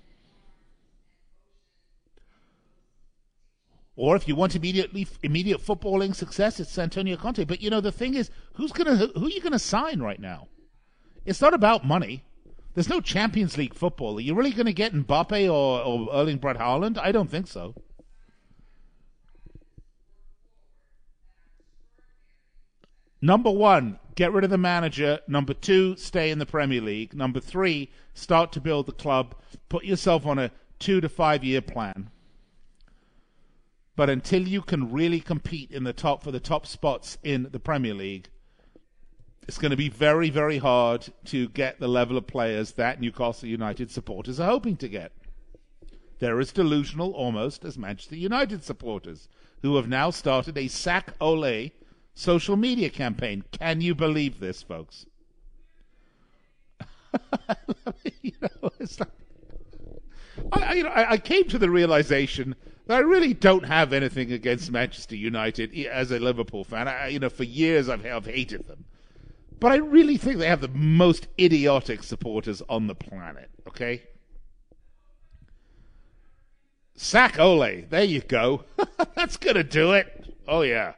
Or 3.96 4.16
if 4.16 4.28
you 4.28 4.36
want 4.36 4.56
immediately 4.56 5.08
immediate 5.22 5.62
footballing 5.62 6.16
success, 6.16 6.60
it's 6.60 6.78
Antonio 6.78 7.16
Conte. 7.16 7.46
But 7.46 7.62
you 7.62 7.70
know 7.70 7.80
the 7.80 7.92
thing 7.92 8.16
is, 8.16 8.32
who's 8.56 8.72
gonna 8.72 8.96
who 8.96 9.28
are 9.28 9.30
you 9.30 9.40
gonna 9.40 9.60
sign 9.60 10.02
right 10.02 10.20
now? 10.20 10.48
It's 11.26 11.42
not 11.42 11.54
about 11.54 11.86
money. 11.86 12.24
There's 12.74 12.90
no 12.90 13.02
Champions 13.02 13.58
League 13.58 13.76
football. 13.76 14.18
Are 14.18 14.22
you 14.22 14.34
really 14.34 14.52
going 14.52 14.66
to 14.66 14.74
get 14.74 14.94
Mbappe 14.94 15.46
or, 15.46 15.82
or 15.82 16.10
Erling 16.12 16.38
Braut 16.38 16.58
Haaland? 16.58 16.98
I 16.98 17.12
don't 17.12 17.30
think 17.30 17.48
so. 17.48 17.76
Number 23.24 23.52
one, 23.52 24.00
get 24.16 24.34
rid 24.34 24.44
of 24.44 24.50
the 24.50 24.58
manager. 24.58 25.22
Number 25.30 25.54
two, 25.54 25.96
stay 25.96 26.30
in 26.30 26.40
the 26.40 26.46
Premier 26.46 26.82
League. 26.82 27.14
Number 27.14 27.40
three, 27.40 27.90
start 28.14 28.52
to 28.52 28.60
build 28.60 28.86
the 28.86 28.92
club. 28.92 29.34
Put 29.70 29.86
yourself 29.86 30.26
on 30.26 30.38
a 30.38 30.52
two 30.78 31.00
to 31.00 31.08
five 31.08 31.42
year 31.42 31.62
plan. 31.62 32.10
But 33.96 34.10
until 34.10 34.46
you 34.46 34.62
can 34.62 34.92
really 34.92 35.22
compete 35.22 35.72
in 35.72 35.86
the 35.86 35.94
top 35.94 36.22
for 36.22 36.34
the 36.34 36.42
top 36.42 36.68
spots 36.68 37.18
in 37.24 37.48
the 37.50 37.62
Premier 37.62 37.94
League, 37.94 38.28
it's 39.48 39.58
going 39.58 39.72
to 39.72 39.78
be 39.78 39.88
very, 39.88 40.30
very 40.30 40.58
hard 40.58 41.08
to 41.28 41.48
get 41.48 41.80
the 41.80 41.88
level 41.88 42.18
of 42.18 42.28
players 42.28 42.74
that 42.74 43.00
Newcastle 43.00 43.48
United 43.48 43.90
supporters 43.90 44.38
are 44.38 44.50
hoping 44.50 44.76
to 44.76 44.90
get. 44.90 45.14
They're 46.20 46.42
as 46.42 46.52
delusional 46.52 47.14
almost 47.14 47.64
as 47.64 47.78
Manchester 47.78 48.18
United 48.18 48.66
supporters, 48.66 49.30
who 49.62 49.78
have 49.78 49.88
now 49.88 50.10
started 50.10 50.58
a 50.58 50.68
sack 50.68 51.14
Ole 51.22 51.72
social 52.14 52.56
media 52.56 52.90
campaign. 52.90 53.44
Can 53.52 53.82
you 53.82 53.96
believe 53.96 54.40
this, 54.40 54.62
folks? 54.62 55.06
you 58.22 58.32
know, 58.42 58.72
it's 58.80 59.00
like, 59.00 59.10
I, 60.52 60.74
you 60.74 60.84
know, 60.84 60.90
I, 60.90 61.12
I 61.12 61.18
came 61.18 61.46
to 61.46 61.58
the 61.58 61.70
realization 61.70 62.56
that 62.88 62.96
I 62.96 63.00
really 63.00 63.34
don't 63.34 63.66
have 63.66 63.94
anything 63.94 64.32
against 64.32 64.72
Manchester 64.72 65.16
United 65.16 65.74
as 65.88 66.12
a 66.12 66.20
Liverpool 66.20 66.64
fan. 66.64 66.88
I, 66.88 67.08
you 67.08 67.20
know, 67.20 67.30
for 67.30 67.44
years 67.44 67.90
I've, 67.90 68.06
I've 68.06 68.26
hated 68.26 68.68
them. 68.68 68.86
But 69.60 69.72
I 69.72 69.78
really 69.78 70.18
think 70.18 70.40
they 70.40 70.48
have 70.48 70.62
the 70.62 70.68
most 70.68 71.28
idiotic 71.40 72.04
supporters 72.04 72.62
on 72.68 72.88
the 72.88 72.96
planet, 72.96 73.50
okay? 73.68 74.04
Sack 76.96 77.40
Ole. 77.40 77.86
There 77.90 78.04
you 78.04 78.22
go. 78.22 78.66
That's 79.16 79.38
going 79.38 79.56
to 79.56 79.64
do 79.64 79.94
it. 79.94 80.36
Oh, 80.48 80.62
yeah. 80.62 80.94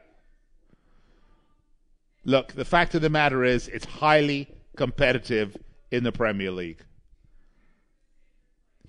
Look, 2.26 2.52
the 2.54 2.64
fact 2.64 2.94
of 2.96 3.02
the 3.02 3.08
matter 3.08 3.44
is, 3.44 3.68
it's 3.68 3.86
highly 3.86 4.48
competitive 4.76 5.56
in 5.92 6.02
the 6.02 6.10
Premier 6.10 6.50
League. 6.50 6.84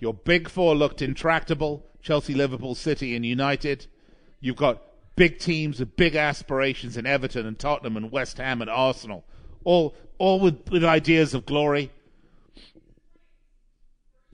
Your 0.00 0.12
big 0.12 0.48
four 0.48 0.74
looked 0.74 1.00
intractable 1.00 1.86
Chelsea, 2.02 2.34
Liverpool, 2.34 2.74
City, 2.74 3.14
and 3.14 3.24
United. 3.24 3.86
You've 4.40 4.56
got 4.56 4.82
big 5.16 5.38
teams 5.38 5.80
with 5.80 5.96
big 5.96 6.16
aspirations 6.16 6.96
in 6.96 7.06
Everton 7.06 7.46
and 7.46 7.58
Tottenham 7.58 7.96
and 7.96 8.10
West 8.10 8.38
Ham 8.38 8.60
and 8.60 8.70
Arsenal 8.70 9.24
all 9.64 9.94
all 10.18 10.40
with, 10.40 10.68
with 10.70 10.84
ideas 10.84 11.34
of 11.34 11.46
glory. 11.46 11.92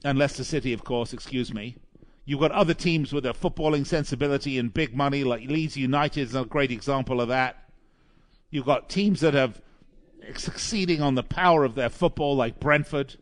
And 0.03 0.19
Leicester 0.19 0.45
City, 0.45 0.73
of 0.73 0.85
course, 0.85 1.13
excuse 1.13 1.53
me. 1.53 1.77
You've 2.25 2.41
got 2.41 2.53
other 2.53 2.75
teams 2.75 3.13
with 3.13 3.27
a 3.27 3.35
footballing 3.35 3.87
sensibility 3.87 4.59
and 4.59 4.73
big 4.73 4.95
money, 4.95 5.25
like 5.25 5.49
Leeds 5.49 5.77
United 5.77 6.23
is 6.23 6.35
a 6.35 6.45
great 6.45 6.71
example 6.71 7.21
of 7.21 7.29
that. 7.29 7.64
You've 8.51 8.67
got 8.67 8.89
teams 8.89 9.21
that 9.21 9.35
have 9.35 9.61
succeeding 10.37 11.03
on 11.03 11.15
the 11.15 11.23
power 11.23 11.65
of 11.65 11.75
their 11.75 11.91
football, 11.91 12.37
like 12.37 12.61
Brentford. 12.61 13.17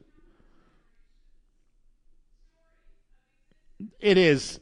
It 3.99 4.19
is 4.19 4.61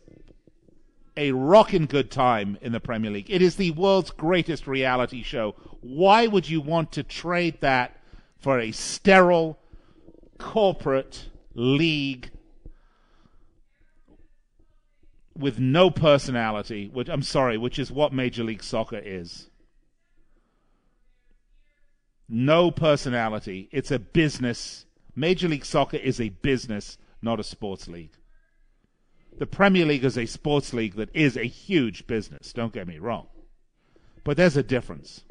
a 1.17 1.33
rocking 1.33 1.87
good 1.87 2.11
time 2.11 2.57
in 2.63 2.73
the 2.73 2.81
Premier 2.81 3.11
League. 3.11 3.31
It 3.31 3.43
is 3.43 3.57
the 3.57 3.73
world's 3.73 4.11
greatest 4.11 4.67
reality 4.67 5.23
show. 5.23 5.55
Why 5.81 6.27
would 6.27 6.49
you 6.49 6.61
want 6.61 6.93
to 6.93 7.03
trade 7.03 7.61
that 7.61 7.99
for 8.39 8.59
a 8.59 8.73
sterile 8.73 9.59
corporate 10.39 11.29
league 11.55 12.31
with 15.37 15.59
no 15.59 15.91
personality, 15.91 16.89
which 16.93 17.09
I'm 17.09 17.23
sorry, 17.23 17.57
which 17.57 17.79
is 17.79 17.93
what 17.93 18.13
Major 18.13 18.45
League 18.45 18.63
Soccer 18.63 19.01
is. 19.03 19.50
No 22.33 22.71
personality. 22.71 23.69
It's 23.73 23.91
a 23.91 23.99
business. 23.99 24.87
Major 25.17 25.49
League 25.49 25.65
Soccer 25.65 25.97
is 25.97 26.21
a 26.21 26.29
business, 26.29 26.97
not 27.21 27.41
a 27.41 27.45
sports 27.45 27.89
league. 27.89 28.13
The 29.37 29.47
Premier 29.47 29.85
League 29.85 30.05
is 30.05 30.17
a 30.17 30.27
sports 30.27 30.73
league 30.73 30.95
that 30.95 31.11
is 31.13 31.37
a 31.37 31.45
huge 31.45 32.07
business, 32.07 32.53
don't 32.53 32.73
get 32.73 32.87
me 32.87 32.99
wrong. 32.99 33.27
But 34.23 34.37
there's 34.37 34.57
a 34.57 34.63
difference. 34.63 35.25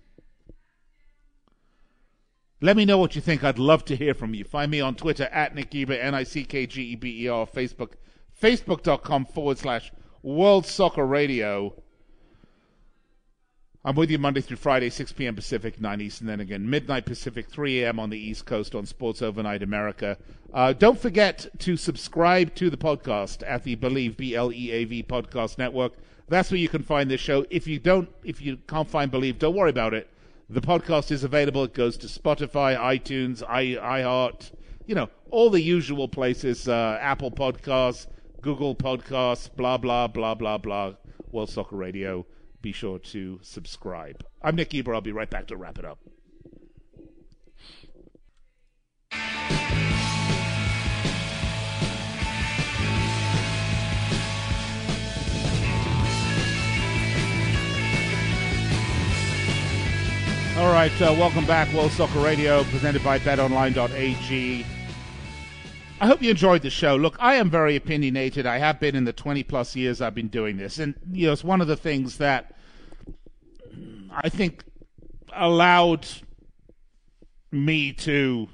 Let 2.61 2.75
me 2.75 2.83
know 2.83 2.97
what 2.97 3.15
you 3.15 3.21
think. 3.21 3.43
I'd 3.43 3.59
love 3.59 3.85
to 3.85 3.95
hear 3.95 4.13
from 4.13 4.33
you. 4.33 4.43
Find 4.43 4.69
me 4.69 4.81
on 4.81 4.95
Twitter 4.95 5.25
at 5.25 5.55
Nick 5.55 5.71
Geber, 5.71 5.93
N-I-C-K-G-E-B-E-R, 5.93 7.47
Facebook, 7.47 7.93
facebook.com 8.41 9.25
forward 9.25 9.57
slash 9.57 9.93
World 10.21 10.65
Soccer 10.65 11.05
Radio. 11.05 11.81
I'm 13.85 13.95
with 13.95 14.11
you 14.11 14.19
Monday 14.19 14.41
through 14.41 14.57
Friday, 14.57 14.89
6 14.89 15.13
p.m. 15.13 15.35
Pacific, 15.35 15.79
9 15.79 16.01
Eastern, 16.01 16.27
then 16.27 16.41
again 16.41 16.69
midnight 16.69 17.05
Pacific, 17.05 17.47
3 17.49 17.83
a.m. 17.83 17.97
on 17.97 18.09
the 18.09 18.19
East 18.19 18.45
Coast 18.45 18.75
on 18.75 18.85
Sports 18.85 19.21
Overnight 19.21 19.63
America. 19.63 20.17
Uh, 20.53 20.73
don't 20.73 20.99
forget 20.99 21.47
to 21.59 21.77
subscribe 21.77 22.53
to 22.55 22.69
the 22.69 22.75
podcast 22.75 23.41
at 23.47 23.63
the 23.63 23.77
Bleav 23.77 24.17
B 24.17 24.35
L 24.35 24.51
E 24.51 24.69
A 24.71 24.83
V 24.83 25.01
Podcast 25.03 25.57
Network. 25.57 25.93
That's 26.27 26.51
where 26.51 26.59
you 26.59 26.67
can 26.67 26.83
find 26.83 27.09
this 27.09 27.21
show. 27.21 27.45
If 27.49 27.67
you 27.67 27.79
don't, 27.79 28.09
if 28.25 28.41
you 28.41 28.57
can't 28.67 28.89
find 28.89 29.09
Bleav, 29.09 29.39
don't 29.39 29.55
worry 29.55 29.69
about 29.69 29.93
it. 29.93 30.09
The 30.49 30.59
podcast 30.59 31.09
is 31.09 31.23
available. 31.23 31.63
It 31.63 31.73
goes 31.73 31.95
to 31.99 32.07
Spotify, 32.07 32.77
iTunes, 32.77 33.43
i 33.47 33.63
iHeart, 34.01 34.51
you 34.87 34.95
know, 34.95 35.09
all 35.31 35.49
the 35.49 35.61
usual 35.61 36.09
places. 36.09 36.67
Uh, 36.67 36.97
Apple 36.99 37.31
Podcasts, 37.31 38.07
Google 38.41 38.75
Podcasts, 38.75 39.49
blah 39.55 39.77
blah 39.77 40.07
blah 40.07 40.35
blah 40.35 40.57
blah. 40.57 40.95
World 41.31 41.49
Soccer 41.49 41.77
Radio 41.77 42.25
be 42.61 42.71
sure 42.71 42.99
to 42.99 43.39
subscribe. 43.41 44.25
I'm 44.41 44.55
Nick 44.55 44.71
Geber. 44.71 44.93
I'll 44.93 45.01
be 45.01 45.11
right 45.11 45.29
back 45.29 45.47
to 45.47 45.57
wrap 45.57 45.79
it 45.79 45.85
up. 45.85 45.99
All 60.57 60.73
right, 60.73 60.91
uh, 61.01 61.15
welcome 61.17 61.45
back, 61.45 61.71
World 61.73 61.91
Soccer 61.93 62.19
Radio, 62.19 62.65
presented 62.65 63.01
by 63.01 63.17
BetOnline.ag. 63.19 64.65
I 66.01 66.07
hope 66.07 66.21
you 66.21 66.29
enjoyed 66.29 66.61
the 66.61 66.69
show. 66.69 66.95
Look, 66.95 67.17
I 67.19 67.35
am 67.35 67.49
very 67.49 67.75
opinionated. 67.75 68.45
I 68.45 68.57
have 68.57 68.79
been 68.79 68.95
in 68.95 69.03
the 69.03 69.11
20 69.11 69.43
plus 69.43 69.75
years 69.75 69.99
I've 69.99 70.15
been 70.15 70.29
doing 70.29 70.55
this. 70.55 70.79
And, 70.79 70.95
you 71.11 71.27
know, 71.27 71.33
it's 71.33 71.43
one 71.43 71.59
of 71.59 71.67
the 71.67 71.75
things 71.75 72.17
that 72.19 72.55
I 74.09 74.29
think 74.29 74.63
allowed 75.35 76.07
me 77.51 77.91
to 77.93 78.47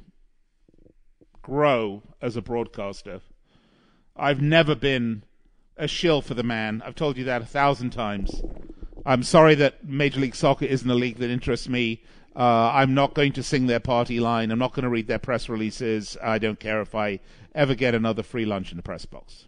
grow 1.43 2.01
as 2.19 2.35
a 2.35 2.41
broadcaster. 2.41 3.21
I've 4.15 4.41
never 4.41 4.73
been 4.73 5.23
a 5.77 5.87
shill 5.87 6.23
for 6.23 6.33
the 6.33 6.43
man. 6.43 6.81
I've 6.83 6.95
told 6.95 7.15
you 7.15 7.25
that 7.25 7.43
a 7.43 7.45
thousand 7.45 7.91
times. 7.91 8.41
I'm 9.05 9.21
sorry 9.21 9.53
that 9.55 9.85
Major 9.85 10.19
League 10.19 10.35
Soccer 10.35 10.65
isn't 10.65 10.89
a 10.89 10.95
league 10.95 11.17
that 11.17 11.29
interests 11.29 11.69
me. 11.69 12.01
Uh, 12.35 12.71
I'm 12.73 12.93
not 12.93 13.13
going 13.13 13.31
to 13.33 13.43
sing 13.43 13.67
their 13.67 13.79
party 13.79 14.19
line. 14.19 14.51
I'm 14.51 14.59
not 14.59 14.73
going 14.73 14.83
to 14.83 14.89
read 14.89 15.07
their 15.07 15.19
press 15.19 15.47
releases. 15.47 16.17
I 16.21 16.37
don't 16.37 16.59
care 16.59 16.81
if 16.81 16.93
I 16.93 17.19
ever 17.53 17.75
get 17.75 17.95
another 17.95 18.23
free 18.23 18.45
lunch 18.45 18.71
in 18.71 18.77
the 18.77 18.83
press 18.83 19.05
box. 19.05 19.47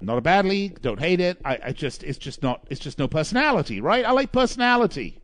Not 0.00 0.18
a 0.18 0.22
bad 0.22 0.44
league. 0.44 0.82
Don't 0.82 1.00
hate 1.00 1.20
it. 1.20 1.40
I, 1.44 1.58
I 1.64 1.72
just 1.72 2.02
it's 2.02 2.18
just 2.18 2.42
not 2.42 2.66
it's 2.68 2.80
just 2.80 2.98
no 2.98 3.08
personality, 3.08 3.80
right? 3.80 4.04
I 4.04 4.10
like 4.10 4.30
personality. 4.30 5.20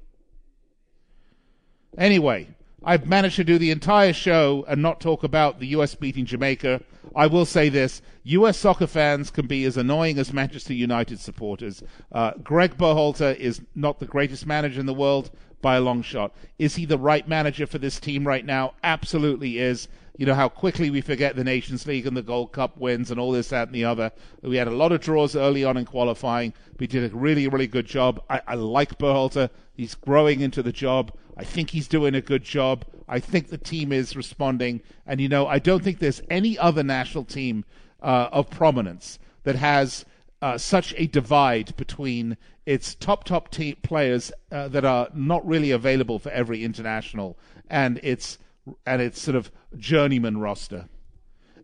Anyway, 1.98 2.48
I've 2.82 3.06
managed 3.06 3.36
to 3.36 3.44
do 3.44 3.58
the 3.58 3.70
entire 3.70 4.12
show 4.12 4.64
and 4.66 4.80
not 4.80 5.00
talk 5.00 5.24
about 5.24 5.60
the 5.60 5.66
U.S. 5.68 5.94
beating 5.94 6.24
Jamaica. 6.24 6.80
I 7.14 7.26
will 7.26 7.44
say 7.44 7.68
this 7.68 8.02
U.S. 8.24 8.58
soccer 8.58 8.86
fans 8.86 9.30
can 9.30 9.46
be 9.46 9.64
as 9.64 9.76
annoying 9.76 10.18
as 10.18 10.32
Manchester 10.32 10.74
United 10.74 11.20
supporters. 11.20 11.82
Uh, 12.10 12.32
Greg 12.42 12.76
Berhalter 12.76 13.36
is 13.36 13.62
not 13.74 13.98
the 13.98 14.06
greatest 14.06 14.46
manager 14.46 14.80
in 14.80 14.86
the 14.86 14.94
world 14.94 15.30
by 15.60 15.76
a 15.76 15.80
long 15.80 16.02
shot. 16.02 16.34
Is 16.58 16.76
he 16.76 16.84
the 16.84 16.98
right 16.98 17.26
manager 17.26 17.66
for 17.66 17.78
this 17.78 18.00
team 18.00 18.26
right 18.26 18.44
now? 18.44 18.74
Absolutely 18.82 19.58
is. 19.58 19.88
You 20.18 20.26
know 20.26 20.34
how 20.34 20.48
quickly 20.48 20.90
we 20.90 21.00
forget 21.00 21.36
the 21.36 21.44
Nations 21.44 21.86
League 21.86 22.06
and 22.06 22.16
the 22.16 22.22
Gold 22.22 22.52
Cup 22.52 22.76
wins 22.76 23.10
and 23.10 23.18
all 23.18 23.32
this, 23.32 23.48
that, 23.48 23.68
and 23.68 23.74
the 23.74 23.84
other. 23.84 24.12
We 24.42 24.56
had 24.56 24.68
a 24.68 24.72
lot 24.72 24.92
of 24.92 25.00
draws 25.00 25.34
early 25.34 25.64
on 25.64 25.78
in 25.78 25.86
qualifying. 25.86 26.52
We 26.78 26.86
did 26.86 27.10
a 27.10 27.16
really, 27.16 27.48
really 27.48 27.66
good 27.66 27.86
job. 27.86 28.22
I, 28.28 28.42
I 28.46 28.54
like 28.56 28.98
Berhalter. 28.98 29.48
He's 29.74 29.94
growing 29.94 30.40
into 30.40 30.62
the 30.62 30.72
job. 30.72 31.12
I 31.36 31.44
think 31.44 31.70
he's 31.70 31.88
doing 31.88 32.14
a 32.14 32.20
good 32.20 32.44
job. 32.44 32.84
I 33.08 33.18
think 33.20 33.48
the 33.48 33.58
team 33.58 33.92
is 33.92 34.16
responding, 34.16 34.80
and 35.06 35.20
you 35.20 35.28
know, 35.28 35.46
I 35.46 35.58
don't 35.58 35.82
think 35.82 35.98
there's 35.98 36.22
any 36.30 36.58
other 36.58 36.82
national 36.82 37.24
team 37.24 37.64
uh, 38.00 38.28
of 38.32 38.50
prominence 38.50 39.18
that 39.44 39.56
has 39.56 40.04
uh, 40.40 40.58
such 40.58 40.94
a 40.96 41.06
divide 41.06 41.74
between 41.76 42.36
its 42.66 42.94
top 42.94 43.24
top 43.24 43.54
players 43.82 44.32
uh, 44.50 44.68
that 44.68 44.84
are 44.84 45.08
not 45.14 45.46
really 45.46 45.70
available 45.70 46.18
for 46.18 46.30
every 46.30 46.64
international 46.64 47.38
and 47.68 47.98
its 48.02 48.38
and 48.86 49.02
its 49.02 49.20
sort 49.20 49.36
of 49.36 49.50
journeyman 49.76 50.38
roster. 50.38 50.88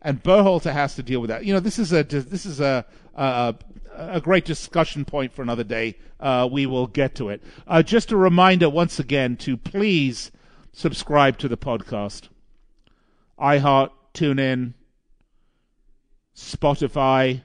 And 0.02 0.22
Berhalter 0.22 0.72
has 0.72 0.94
to 0.94 1.02
deal 1.02 1.20
with 1.20 1.28
that. 1.28 1.44
You 1.44 1.52
know, 1.52 1.60
this 1.60 1.78
is 1.78 1.92
a 1.92 2.02
this 2.04 2.46
is 2.46 2.60
a 2.60 2.84
a, 3.14 3.54
a 3.96 4.20
great 4.20 4.44
discussion 4.44 5.04
point 5.04 5.32
for 5.32 5.42
another 5.42 5.64
day. 5.64 5.96
Uh, 6.20 6.48
we 6.50 6.66
will 6.66 6.86
get 6.86 7.14
to 7.16 7.28
it. 7.28 7.42
Uh, 7.66 7.82
just 7.82 8.12
a 8.12 8.16
reminder 8.16 8.68
once 8.70 8.98
again 8.98 9.36
to 9.36 9.56
please 9.56 10.30
subscribe 10.78 11.36
to 11.36 11.48
the 11.48 11.56
podcast. 11.56 12.28
iHeart, 13.36 13.90
TuneIn, 14.14 14.74
Spotify, 16.36 17.42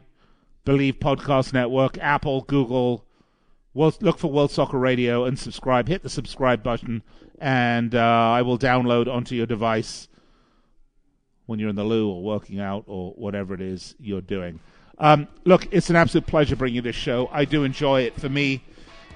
Bleav 0.67 0.99
Podcast 0.99 1.51
Network, 1.51 1.97
Apple, 1.97 2.41
Google. 2.41 3.07
Look 3.73 4.19
for 4.19 4.31
World 4.31 4.51
Soccer 4.51 4.77
Radio 4.77 5.25
and 5.25 5.39
subscribe. 5.39 5.87
Hit 5.87 6.03
the 6.03 6.09
subscribe 6.09 6.61
button, 6.61 7.01
and 7.39 7.95
uh, 7.95 7.99
I 7.99 8.43
will 8.43 8.59
download 8.59 9.11
onto 9.11 9.33
your 9.33 9.47
device 9.47 10.07
when 11.47 11.57
you're 11.57 11.69
in 11.69 11.75
the 11.75 11.83
loo 11.83 12.11
or 12.11 12.21
working 12.21 12.59
out 12.59 12.83
or 12.85 13.13
whatever 13.13 13.55
it 13.55 13.61
is 13.61 13.95
you're 13.99 14.21
doing. 14.21 14.59
Um, 14.99 15.27
look, 15.43 15.67
it's 15.71 15.89
an 15.89 15.95
absolute 15.95 16.27
pleasure 16.27 16.55
bringing 16.55 16.83
this 16.83 16.95
show. 16.95 17.29
I 17.31 17.45
do 17.45 17.63
enjoy 17.63 18.01
it. 18.01 18.13
For 18.13 18.29
me, 18.29 18.63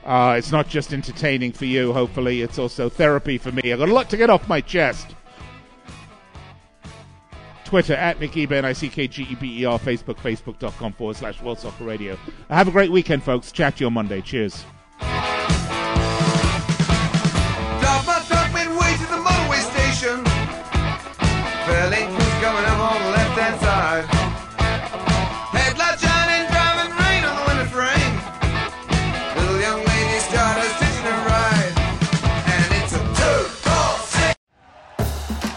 uh, 0.08 0.36
it's 0.38 0.52
not 0.52 0.70
just 0.70 0.94
entertaining 0.94 1.52
for 1.52 1.66
you, 1.66 1.92
hopefully, 1.92 2.42
it's 2.42 2.58
also 2.58 2.88
therapy 2.88 3.38
for 3.38 3.52
me. 3.52 3.74
I've 3.74 3.80
got 3.80 3.90
a 3.90 3.94
lot 3.94 4.10
to 4.12 4.18
get 4.18 4.30
off 4.30 4.48
my 4.48 4.62
chest. 4.62 5.14
Twitter 7.66 7.96
at 7.96 8.18
Nick 8.22 8.32
Geber, 8.32 8.56
N-I-C-K-G-E-B-E-R, 8.56 9.78
Facebook, 9.78 10.16
facebook.com 10.16 10.94
forward 10.94 11.18
slash 11.18 11.42
World 11.42 11.60
Soccer 11.60 11.84
Radio. 11.84 12.18
Have 12.50 12.70
a 12.70 12.72
great 12.72 12.90
weekend, 12.90 13.22
folks. 13.22 13.52
Chat 13.52 13.76
to 13.76 13.82
you 13.82 13.88
on 13.88 13.94
Monday. 13.94 14.22
Cheers. 14.22 14.64